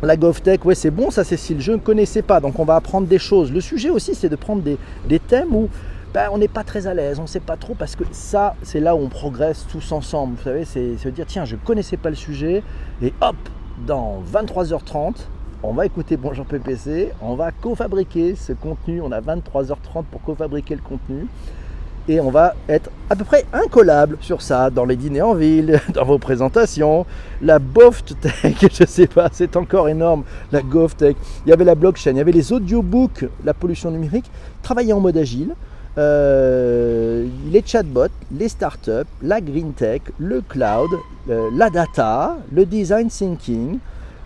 la 0.00 0.16
GovTech, 0.16 0.64
ouais, 0.64 0.76
c'est 0.76 0.92
bon 0.92 1.10
ça, 1.10 1.24
Cécile. 1.24 1.60
Je 1.60 1.72
ne 1.72 1.78
connaissais 1.78 2.22
pas, 2.22 2.38
donc 2.38 2.60
on 2.60 2.64
va 2.64 2.76
apprendre 2.76 3.08
des 3.08 3.18
choses. 3.18 3.50
Le 3.50 3.60
sujet 3.60 3.90
aussi, 3.90 4.14
c'est 4.14 4.28
de 4.28 4.36
prendre 4.36 4.62
des, 4.62 4.78
des 5.08 5.18
thèmes 5.18 5.52
où 5.52 5.68
ben, 6.12 6.28
on 6.32 6.38
n'est 6.38 6.48
pas 6.48 6.64
très 6.64 6.86
à 6.86 6.94
l'aise, 6.94 7.18
on 7.20 7.22
ne 7.22 7.28
sait 7.28 7.40
pas 7.40 7.56
trop, 7.56 7.74
parce 7.74 7.94
que 7.94 8.02
ça, 8.10 8.56
c'est 8.62 8.80
là 8.80 8.96
où 8.96 8.98
on 8.98 9.08
progresse 9.08 9.64
tous 9.70 9.92
ensemble. 9.92 10.36
Vous 10.36 10.42
savez, 10.42 10.64
c'est 10.64 10.96
se 10.96 11.08
dire, 11.08 11.24
tiens, 11.26 11.44
je 11.44 11.54
ne 11.54 11.60
connaissais 11.60 11.96
pas 11.96 12.10
le 12.10 12.16
sujet, 12.16 12.64
et 13.00 13.12
hop, 13.20 13.36
dans 13.86 14.20
23h30, 14.32 15.14
on 15.62 15.72
va 15.72 15.86
écouter 15.86 16.16
Bonjour 16.16 16.46
PPC, 16.46 17.12
on 17.20 17.34
va 17.34 17.52
co-fabriquer 17.52 18.34
ce 18.34 18.52
contenu, 18.52 19.00
on 19.00 19.12
a 19.12 19.20
23h30 19.20 20.04
pour 20.10 20.22
co-fabriquer 20.22 20.74
le 20.74 20.80
contenu, 20.80 21.26
et 22.08 22.18
on 22.18 22.30
va 22.30 22.54
être 22.68 22.90
à 23.08 23.14
peu 23.14 23.24
près 23.24 23.44
incollable 23.52 24.16
sur 24.20 24.42
ça, 24.42 24.68
dans 24.68 24.84
les 24.84 24.96
dîners 24.96 25.22
en 25.22 25.34
ville, 25.34 25.80
dans 25.94 26.04
vos 26.04 26.18
présentations, 26.18 27.06
la 27.40 27.60
Boft 27.60 28.14
je 28.42 28.82
ne 28.82 28.88
sais 28.88 29.06
pas, 29.06 29.28
c'est 29.30 29.56
encore 29.56 29.88
énorme, 29.88 30.24
la 30.50 30.60
GovTech, 30.60 31.16
il 31.46 31.50
y 31.50 31.52
avait 31.52 31.64
la 31.64 31.76
blockchain, 31.76 32.10
il 32.10 32.16
y 32.16 32.20
avait 32.20 32.32
les 32.32 32.52
audiobooks, 32.52 33.26
la 33.44 33.54
pollution 33.54 33.92
numérique, 33.92 34.28
travailler 34.62 34.92
en 34.92 34.98
mode 34.98 35.16
agile, 35.16 35.54
euh, 35.98 37.26
les 37.50 37.62
chatbots, 37.66 38.06
les 38.32 38.48
startups, 38.48 39.08
la 39.22 39.40
green 39.40 39.72
tech, 39.72 40.02
le 40.18 40.40
cloud, 40.40 40.90
euh, 41.28 41.48
la 41.56 41.68
data, 41.70 42.36
le 42.52 42.64
design 42.64 43.08
thinking, 43.08 43.78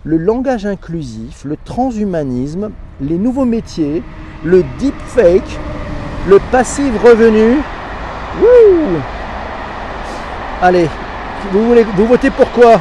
le 0.03 0.17
langage 0.17 0.65
inclusif, 0.65 1.43
le 1.43 1.57
transhumanisme, 1.65 2.71
les 3.01 3.17
nouveaux 3.17 3.45
métiers, 3.45 4.03
le 4.43 4.63
deepfake, 4.79 5.59
le 6.27 6.39
passif 6.51 6.91
revenu. 7.03 7.57
Allez, 10.61 10.87
vous, 11.51 11.67
voulez, 11.67 11.83
vous 11.95 12.05
votez 12.05 12.29
pour 12.29 12.51
quoi? 12.51 12.79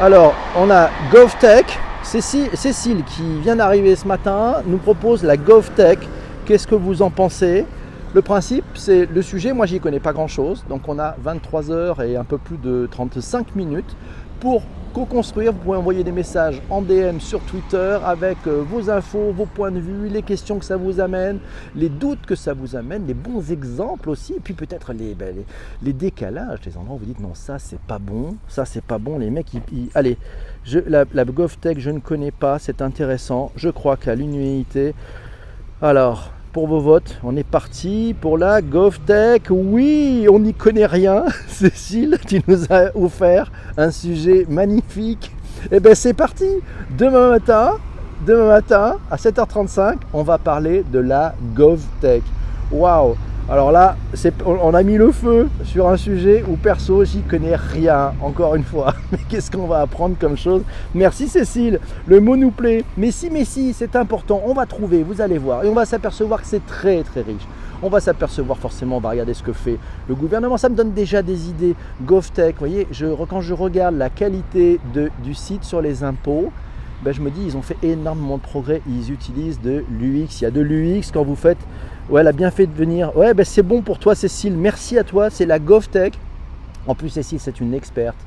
Alors, 0.00 0.34
on 0.56 0.70
a 0.70 0.90
GovTech. 1.12 1.78
Cécile, 2.02 3.02
qui 3.04 3.40
vient 3.40 3.56
d'arriver 3.56 3.96
ce 3.96 4.06
matin, 4.06 4.56
nous 4.66 4.76
propose 4.76 5.22
la 5.22 5.36
GovTech. 5.36 5.98
Qu'est-ce 6.44 6.66
que 6.66 6.74
vous 6.74 7.00
en 7.00 7.08
pensez? 7.10 7.64
Le 8.14 8.22
principe, 8.22 8.64
c'est 8.74 9.06
le 9.06 9.22
sujet, 9.22 9.52
moi 9.52 9.66
j'y 9.66 9.80
connais 9.80 9.98
pas 9.98 10.12
grand-chose, 10.12 10.64
donc 10.68 10.88
on 10.88 11.00
a 11.00 11.16
23 11.20 11.72
heures 11.72 12.00
et 12.00 12.14
un 12.14 12.22
peu 12.22 12.38
plus 12.38 12.58
de 12.58 12.88
35 12.88 13.56
minutes 13.56 13.96
pour 14.38 14.62
co-construire. 14.92 15.52
Vous 15.52 15.58
pouvez 15.58 15.76
envoyer 15.76 16.04
des 16.04 16.12
messages 16.12 16.62
en 16.70 16.80
DM 16.80 17.18
sur 17.18 17.40
Twitter 17.40 17.98
avec 18.04 18.38
euh, 18.46 18.62
vos 18.62 18.88
infos, 18.88 19.32
vos 19.32 19.46
points 19.46 19.72
de 19.72 19.80
vue, 19.80 20.08
les 20.08 20.22
questions 20.22 20.60
que 20.60 20.64
ça 20.64 20.76
vous 20.76 21.00
amène, 21.00 21.40
les 21.74 21.88
doutes 21.88 22.24
que 22.24 22.36
ça 22.36 22.54
vous 22.54 22.76
amène, 22.76 23.04
les 23.04 23.14
bons 23.14 23.50
exemples 23.50 24.10
aussi, 24.10 24.34
et 24.34 24.40
puis 24.40 24.54
peut-être 24.54 24.92
les, 24.92 25.16
ben, 25.16 25.34
décalages, 25.82 26.60
les 26.66 26.76
endroits 26.76 26.94
où 26.94 26.98
vous 27.00 27.06
dites 27.06 27.20
non, 27.20 27.34
ça 27.34 27.58
c'est 27.58 27.80
pas 27.80 27.98
bon, 27.98 28.36
ça 28.46 28.64
c'est 28.64 28.84
pas 28.84 28.98
bon, 28.98 29.18
les 29.18 29.30
mecs, 29.30 29.52
ils, 29.72 29.88
allez, 29.96 30.18
la, 30.86 31.04
la 31.12 31.24
GovTech, 31.24 31.80
je 31.80 31.90
ne 31.90 31.98
connais 31.98 32.30
pas, 32.30 32.60
c'est 32.60 32.80
intéressant, 32.80 33.50
je 33.56 33.70
crois 33.70 33.96
qu'à 33.96 34.14
l'unité, 34.14 34.94
alors, 35.82 36.30
pour 36.54 36.68
vos 36.68 36.78
votes. 36.78 37.18
On 37.24 37.36
est 37.36 37.46
parti 37.46 38.14
pour 38.18 38.38
la 38.38 38.62
GovTech. 38.62 39.48
Oui, 39.50 40.26
on 40.30 40.38
n'y 40.38 40.54
connaît 40.54 40.86
rien. 40.86 41.24
Cécile, 41.48 42.16
tu 42.26 42.40
nous 42.46 42.64
as 42.70 42.96
offert 42.96 43.50
un 43.76 43.90
sujet 43.90 44.46
magnifique. 44.48 45.32
Eh 45.72 45.80
bien 45.80 45.94
c'est 45.94 46.14
parti. 46.14 46.48
Demain 46.96 47.30
matin, 47.30 47.72
demain 48.24 48.46
matin 48.46 48.96
à 49.10 49.16
7h35, 49.16 49.96
on 50.12 50.22
va 50.22 50.38
parler 50.38 50.84
de 50.92 51.00
la 51.00 51.34
GovTech. 51.54 52.22
Waouh 52.70 53.16
Alors 53.46 53.72
là, 53.72 53.96
on 54.46 54.72
a 54.72 54.82
mis 54.82 54.96
le 54.96 55.12
feu 55.12 55.50
sur 55.64 55.90
un 55.90 55.98
sujet 55.98 56.42
où 56.48 56.56
perso, 56.56 57.04
j'y 57.04 57.20
connais 57.20 57.56
rien, 57.56 58.14
encore 58.22 58.54
une 58.54 58.64
fois. 58.64 58.94
Mais 59.12 59.18
qu'est-ce 59.28 59.50
qu'on 59.50 59.66
va 59.66 59.82
apprendre 59.82 60.16
comme 60.18 60.34
chose? 60.34 60.62
Merci 60.94 61.28
Cécile, 61.28 61.78
le 62.06 62.20
mot 62.20 62.36
nous 62.36 62.50
plaît. 62.50 62.84
Mais 62.96 63.10
si, 63.10 63.28
mais 63.28 63.44
si, 63.44 63.74
c'est 63.74 63.96
important, 63.96 64.40
on 64.46 64.54
va 64.54 64.64
trouver, 64.64 65.02
vous 65.02 65.20
allez 65.20 65.36
voir. 65.36 65.62
Et 65.62 65.68
on 65.68 65.74
va 65.74 65.84
s'apercevoir 65.84 66.40
que 66.40 66.46
c'est 66.46 66.64
très 66.64 67.02
très 67.02 67.20
riche. 67.20 67.46
On 67.82 67.90
va 67.90 68.00
s'apercevoir 68.00 68.56
forcément, 68.56 68.96
on 68.96 69.00
va 69.00 69.10
regarder 69.10 69.34
ce 69.34 69.42
que 69.42 69.52
fait 69.52 69.78
le 70.08 70.14
gouvernement. 70.14 70.56
Ça 70.56 70.70
me 70.70 70.74
donne 70.74 70.92
déjà 70.92 71.20
des 71.20 71.50
idées. 71.50 71.74
GovTech, 72.02 72.54
vous 72.54 72.60
voyez, 72.60 72.88
quand 73.28 73.42
je 73.42 73.52
regarde 73.52 73.96
la 73.96 74.08
qualité 74.08 74.80
du 75.22 75.34
site 75.34 75.64
sur 75.64 75.82
les 75.82 76.02
impôts, 76.02 76.50
ben, 77.04 77.12
je 77.12 77.20
me 77.20 77.30
dis, 77.30 77.42
ils 77.44 77.56
ont 77.58 77.62
fait 77.62 77.76
énormément 77.82 78.38
de 78.38 78.42
progrès. 78.42 78.80
Ils 78.88 79.12
utilisent 79.12 79.60
de 79.60 79.84
l'UX. 79.90 80.40
Il 80.40 80.44
y 80.44 80.46
a 80.46 80.50
de 80.50 80.62
l'UX 80.62 81.10
quand 81.12 81.22
vous 81.22 81.36
faites. 81.36 81.58
Ouais, 82.10 82.20
elle 82.20 82.28
a 82.28 82.32
bien 82.32 82.50
fait 82.50 82.66
de 82.66 82.74
venir. 82.74 83.16
Ouais, 83.16 83.32
ben, 83.32 83.44
c'est 83.44 83.62
bon 83.62 83.80
pour 83.80 83.98
toi, 83.98 84.14
Cécile. 84.14 84.54
Merci 84.56 84.98
à 84.98 85.04
toi. 85.04 85.30
C'est 85.30 85.46
la 85.46 85.58
GovTech. 85.58 86.18
En 86.86 86.94
plus, 86.94 87.08
Cécile, 87.08 87.40
c'est 87.40 87.60
une 87.60 87.72
experte. 87.72 88.18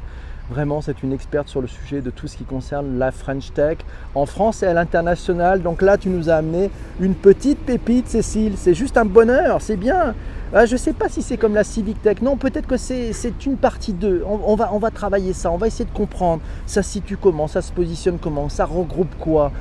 Vraiment, 0.50 0.82
c'est 0.82 1.04
une 1.04 1.14
experte 1.14 1.50
sur 1.50 1.62
le 1.62 1.68
sujet 1.68 2.02
de 2.02 2.10
tout 2.10 2.28
ce 2.28 2.38
qui 2.38 2.46
concerne 2.46 2.98
la 2.98 3.12
French 3.12 3.52
Tech 3.54 3.80
en 4.16 4.26
France 4.26 4.64
et 4.64 4.66
à 4.66 4.74
l'international. 4.74 5.62
Donc 5.62 5.82
là, 5.82 5.98
tu 5.98 6.10
nous 6.10 6.30
as 6.30 6.36
amené 6.36 6.72
une 7.00 7.14
petite 7.14 7.60
pépite, 7.60 8.08
Cécile. 8.08 8.54
C'est 8.56 8.74
juste 8.74 8.98
un 8.98 9.06
bonheur, 9.06 9.62
c'est 9.62 9.76
bien. 9.76 10.16
Ah, 10.54 10.66
je 10.66 10.74
ne 10.74 10.78
sais 10.78 10.94
pas 10.94 11.10
si 11.10 11.22
c'est 11.22 11.36
comme 11.36 11.56
la 11.56 11.66
Civic 11.66 12.02
Tech. 12.02 12.22
Non, 12.22 12.38
peut-être 12.38 12.68
que 12.68 12.78
c'est 12.78 13.46
une 13.46 13.58
partie 13.58 13.92
d'eux. 13.92 14.24
On, 14.26 14.56
va, 14.56 14.92
travailler 14.92 15.34
ça, 15.34 15.52
on 15.52 15.58
va 15.58 15.68
essayer 15.68 15.84
de 15.84 15.96
comprendre. 15.96 16.42
Ça 16.66 16.84
situe 16.84 17.18
comment, 17.18 17.48
ça 17.48 17.62
se 17.62 17.74
positionne 17.74 18.18
comment, 18.18 18.48
ça 18.48 18.64
regroupe 18.64 19.14
quoi, 19.20 19.52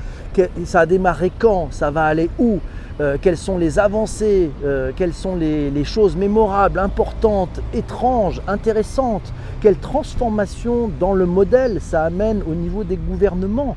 ça 0.64 0.80
a 0.80 0.86
démarré 0.86 1.32
quand, 1.36 1.68
ça 1.72 1.90
va 1.90 2.04
aller 2.04 2.30
où? 2.38 2.60
Euh, 2.98 3.18
quelles 3.20 3.36
sont 3.36 3.58
les 3.58 3.78
avancées, 3.78 4.50
euh, 4.64 4.90
quelles 4.96 5.12
sont 5.12 5.36
les, 5.36 5.84
choses 5.84 6.16
mémorables, 6.16 6.78
importantes, 6.78 7.60
étranges, 7.74 8.40
intéressantes, 8.46 9.34
quelle 9.60 9.76
transformation 9.76 10.88
dans 10.98 11.12
le 11.12 11.26
modèle 11.26 11.78
ça 11.82 12.04
amène 12.04 12.42
au 12.48 12.54
niveau 12.54 12.84
des 12.84 12.96
gouvernements, 12.96 13.76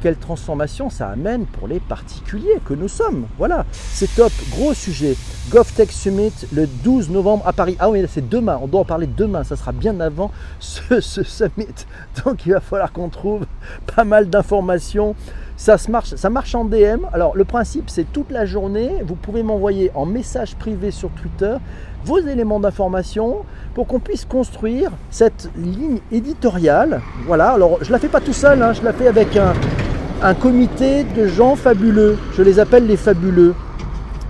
quelle 0.00 0.16
transformation 0.16 0.90
ça 0.90 1.08
amène 1.08 1.46
pour 1.46 1.68
les 1.68 1.80
particuliers 1.80 2.60
que 2.64 2.74
nous 2.74 2.88
sommes. 2.88 3.26
Voilà, 3.38 3.64
c'est 3.72 4.14
top, 4.14 4.32
gros 4.50 4.74
sujet. 4.74 5.16
GovTech 5.50 5.92
Summit 5.92 6.32
le 6.52 6.66
12 6.66 7.10
novembre 7.10 7.46
à 7.46 7.52
Paris. 7.52 7.76
Ah 7.78 7.90
oui, 7.90 8.04
c'est 8.08 8.28
demain, 8.28 8.58
on 8.62 8.66
doit 8.66 8.80
en 8.80 8.84
parler 8.84 9.06
demain, 9.06 9.44
ça 9.44 9.56
sera 9.56 9.72
bien 9.72 10.00
avant 10.00 10.30
ce, 10.60 11.00
ce 11.00 11.22
summit. 11.22 11.66
Donc 12.24 12.46
il 12.46 12.52
va 12.52 12.60
falloir 12.60 12.92
qu'on 12.92 13.08
trouve 13.08 13.46
pas 13.94 14.04
mal 14.04 14.28
d'informations 14.28 15.14
ça, 15.56 15.76
marche, 15.88 16.14
ça 16.16 16.30
marche 16.30 16.54
en 16.54 16.64
DM. 16.64 17.06
Alors 17.12 17.36
le 17.36 17.44
principe 17.44 17.88
c'est 17.88 18.10
toute 18.12 18.30
la 18.30 18.44
journée, 18.44 19.02
vous 19.04 19.14
pouvez 19.14 19.42
m'envoyer 19.42 19.90
en 19.94 20.06
message 20.06 20.56
privé 20.56 20.90
sur 20.90 21.10
Twitter 21.10 21.56
vos 22.04 22.18
éléments 22.18 22.60
d'information 22.60 23.38
pour 23.74 23.86
qu'on 23.86 24.00
puisse 24.00 24.24
construire 24.24 24.90
cette 25.10 25.50
ligne 25.56 25.98
éditoriale. 26.12 27.00
Voilà, 27.26 27.50
alors 27.50 27.78
je 27.80 27.88
ne 27.88 27.92
la 27.92 27.98
fais 27.98 28.08
pas 28.08 28.20
tout 28.20 28.32
seul, 28.32 28.62
hein. 28.62 28.72
je 28.72 28.82
la 28.82 28.92
fais 28.92 29.08
avec 29.08 29.36
un, 29.36 29.52
un 30.22 30.34
comité 30.34 31.04
de 31.04 31.26
gens 31.26 31.56
fabuleux. 31.56 32.16
Je 32.36 32.42
les 32.42 32.58
appelle 32.58 32.86
les 32.86 32.96
fabuleux. 32.96 33.54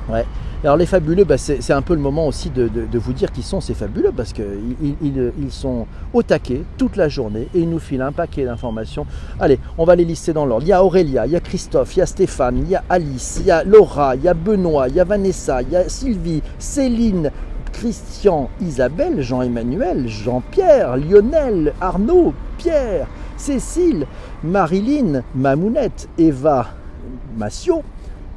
Ouais. 0.08 0.24
Alors 0.64 0.78
les 0.78 0.86
fabuleux, 0.86 1.24
bah, 1.24 1.36
c'est 1.36 1.72
un 1.72 1.82
peu 1.82 1.92
le 1.92 2.00
moment 2.00 2.26
aussi 2.26 2.48
de, 2.48 2.70
vous 2.94 3.12
dire 3.12 3.30
qui 3.30 3.42
sont 3.42 3.60
ces 3.60 3.74
fabuleux 3.74 4.12
parce 4.16 4.32
qu'ils 4.32 4.96
ils, 5.02 5.52
sont 5.52 5.86
au 6.14 6.22
taquet 6.22 6.62
toute 6.78 6.96
la 6.96 7.10
journée 7.10 7.48
et 7.54 7.60
ils 7.60 7.68
nous 7.68 7.78
filent 7.78 8.00
un 8.00 8.12
paquet 8.12 8.46
d'informations. 8.46 9.06
Allez, 9.38 9.58
on 9.76 9.84
va 9.84 9.94
les 9.94 10.06
lister 10.06 10.32
dans 10.32 10.46
l'ordre. 10.46 10.64
Il 10.64 10.70
y 10.70 10.72
a 10.72 10.82
Aurélia, 10.82 11.26
il 11.26 11.32
y 11.32 11.36
a 11.36 11.40
Christophe, 11.40 11.94
il 11.96 11.98
y 11.98 12.02
a 12.02 12.06
Stéphane, 12.06 12.60
il 12.64 12.70
y 12.70 12.76
a 12.76 12.82
Alice, 12.88 13.40
il 13.40 13.46
y 13.46 13.50
a 13.50 13.62
Laura, 13.62 14.16
il 14.16 14.22
y 14.22 14.28
a 14.28 14.32
Benoît, 14.32 14.88
il 14.88 14.94
y 14.94 15.00
a 15.00 15.04
Vanessa, 15.04 15.60
il 15.60 15.68
y 15.68 15.76
a 15.76 15.86
Sylvie, 15.86 16.40
Céline, 16.58 17.30
Christian, 17.74 18.48
Isabelle, 18.60 19.20
Jean-Emmanuel, 19.20 20.08
Jean-Pierre, 20.08 20.96
Lionel, 20.96 21.74
Arnaud, 21.80 22.32
Pierre, 22.56 23.06
Cécile, 23.36 24.06
Marilyn, 24.42 25.22
Mamounette, 25.34 26.08
Eva, 26.16 26.68
Massio, 27.36 27.82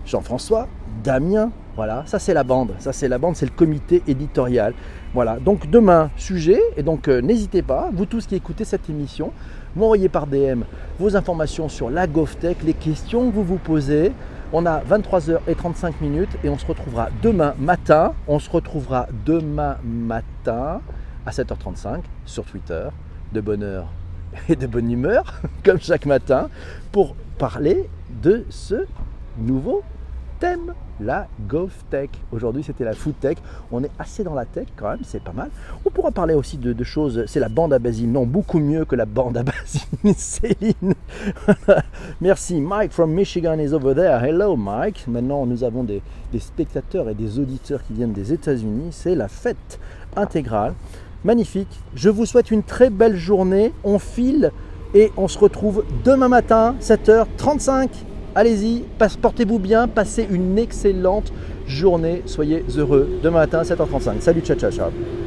Jean-François, 0.06 0.68
Damien, 1.04 1.52
voilà, 1.78 2.04
ça 2.08 2.18
c'est 2.18 2.34
la 2.34 2.44
bande, 2.44 2.74
ça 2.80 2.92
c'est 2.92 3.08
la 3.08 3.20
bande, 3.20 3.36
c'est 3.36 3.46
le 3.46 3.52
comité 3.52 4.02
éditorial. 4.08 4.74
Voilà, 5.14 5.38
donc 5.38 5.70
demain, 5.70 6.10
sujet, 6.18 6.60
et 6.76 6.82
donc 6.82 7.08
euh, 7.08 7.22
n'hésitez 7.22 7.62
pas, 7.62 7.90
vous 7.94 8.08
tous 8.08 8.26
qui 8.26 8.36
écoutez 8.36 8.66
cette 8.66 8.90
émission, 8.90 9.32
m'envoyez 9.76 10.10
par 10.10 10.26
DM 10.26 10.64
vos 11.00 11.16
informations 11.16 11.70
sur 11.70 11.92
la 11.92 12.08
GovTech, 12.08 12.58
les 12.66 12.74
questions 12.74 13.30
que 13.30 13.36
vous 13.36 13.44
vous 13.44 13.60
posez. 13.60 14.12
On 14.54 14.66
a 14.66 14.80
23h35 14.80 15.96
minutes 16.00 16.38
et 16.42 16.50
on 16.50 16.58
se 16.58 16.66
retrouvera 16.66 17.10
demain 17.22 17.54
matin. 17.60 18.14
On 18.30 18.40
se 18.40 18.50
retrouvera 18.50 19.08
demain 19.26 19.78
matin 19.84 20.82
à 21.26 21.32
7h35 21.32 22.04
sur 22.26 22.46
Twitter, 22.46 22.88
de 23.34 23.42
bonne 23.42 23.62
heure 23.62 23.90
et 24.48 24.56
de 24.56 24.66
bonne 24.66 24.90
humeur, 24.90 25.42
comme 25.66 25.82
chaque 25.82 26.06
matin, 26.06 26.50
pour 26.94 27.16
parler 27.38 27.90
de 28.22 28.46
ce 28.50 28.86
nouveau 29.38 29.84
thème, 30.40 30.74
la 31.00 31.28
GovTech. 31.48 32.10
Aujourd'hui, 32.32 32.64
c'était 32.64 32.84
la 32.84 32.94
Food 32.94 33.20
Tech. 33.20 33.38
On 33.72 33.84
est 33.84 33.92
assez 34.00 34.24
dans 34.24 34.34
la 34.34 34.46
tech 34.46 34.68
quand 34.76 34.90
même, 34.90 35.00
c'est 35.04 35.22
pas 35.22 35.32
mal. 35.32 35.50
On 35.86 35.90
pourra 35.90 36.12
parler 36.12 36.34
aussi 36.34 36.58
de, 36.58 36.84
choses. 36.84 37.24
C'est 37.28 37.40
la 37.40 37.50
bande 37.50 37.74
à 37.74 37.80
basine. 37.80 38.12
Non, 38.12 38.26
beaucoup 38.26 38.60
mieux 38.60 38.86
que 38.86 38.96
la 38.96 39.06
bande 39.06 39.38
à 39.38 39.44
basine. 39.44 40.14
Céline. 40.18 40.94
Merci. 42.22 42.62
Mike 42.62 42.92
from 42.92 43.12
Michigan 43.14 43.60
is 43.60 43.74
over 43.74 43.94
there. 43.94 44.24
Hello, 44.24 44.56
Mike. 44.56 45.06
Maintenant, 45.08 45.46
nous 45.46 45.64
avons 45.64 45.84
des, 45.84 46.02
des 46.32 46.40
spectateurs 46.40 47.10
et 47.10 47.16
des 47.16 47.40
auditeurs 47.40 47.84
qui 47.86 47.94
viennent 47.94 48.14
des 48.14 48.34
États-Unis. 48.34 48.90
C'est 48.92 49.16
la 49.16 49.28
fête 49.28 49.80
intégrale. 50.16 50.74
Magnifique. 51.24 51.80
Je 51.96 52.10
vous 52.10 52.26
souhaite 52.26 52.52
une 52.52 52.64
très 52.64 52.90
belle 52.90 53.18
journée. 53.18 53.74
On 53.84 54.00
file 54.00 54.52
et 54.94 55.12
on 55.18 55.28
se 55.28 55.38
retrouve 55.38 55.84
demain 56.06 56.30
matin, 56.30 56.76
7h35. 56.82 57.90
Allez-y, 58.38 58.84
portez-vous 59.20 59.58
bien, 59.58 59.88
passez 59.88 60.28
une 60.30 60.60
excellente 60.60 61.34
journée, 61.68 62.22
soyez 62.28 62.64
heureux. 62.78 63.10
Demain 63.24 63.40
matin, 63.40 63.64
7h35. 63.64 64.22
Salut, 64.22 64.42
ciao, 64.42 64.56
ciao, 64.56 64.70
ciao. 64.70 64.92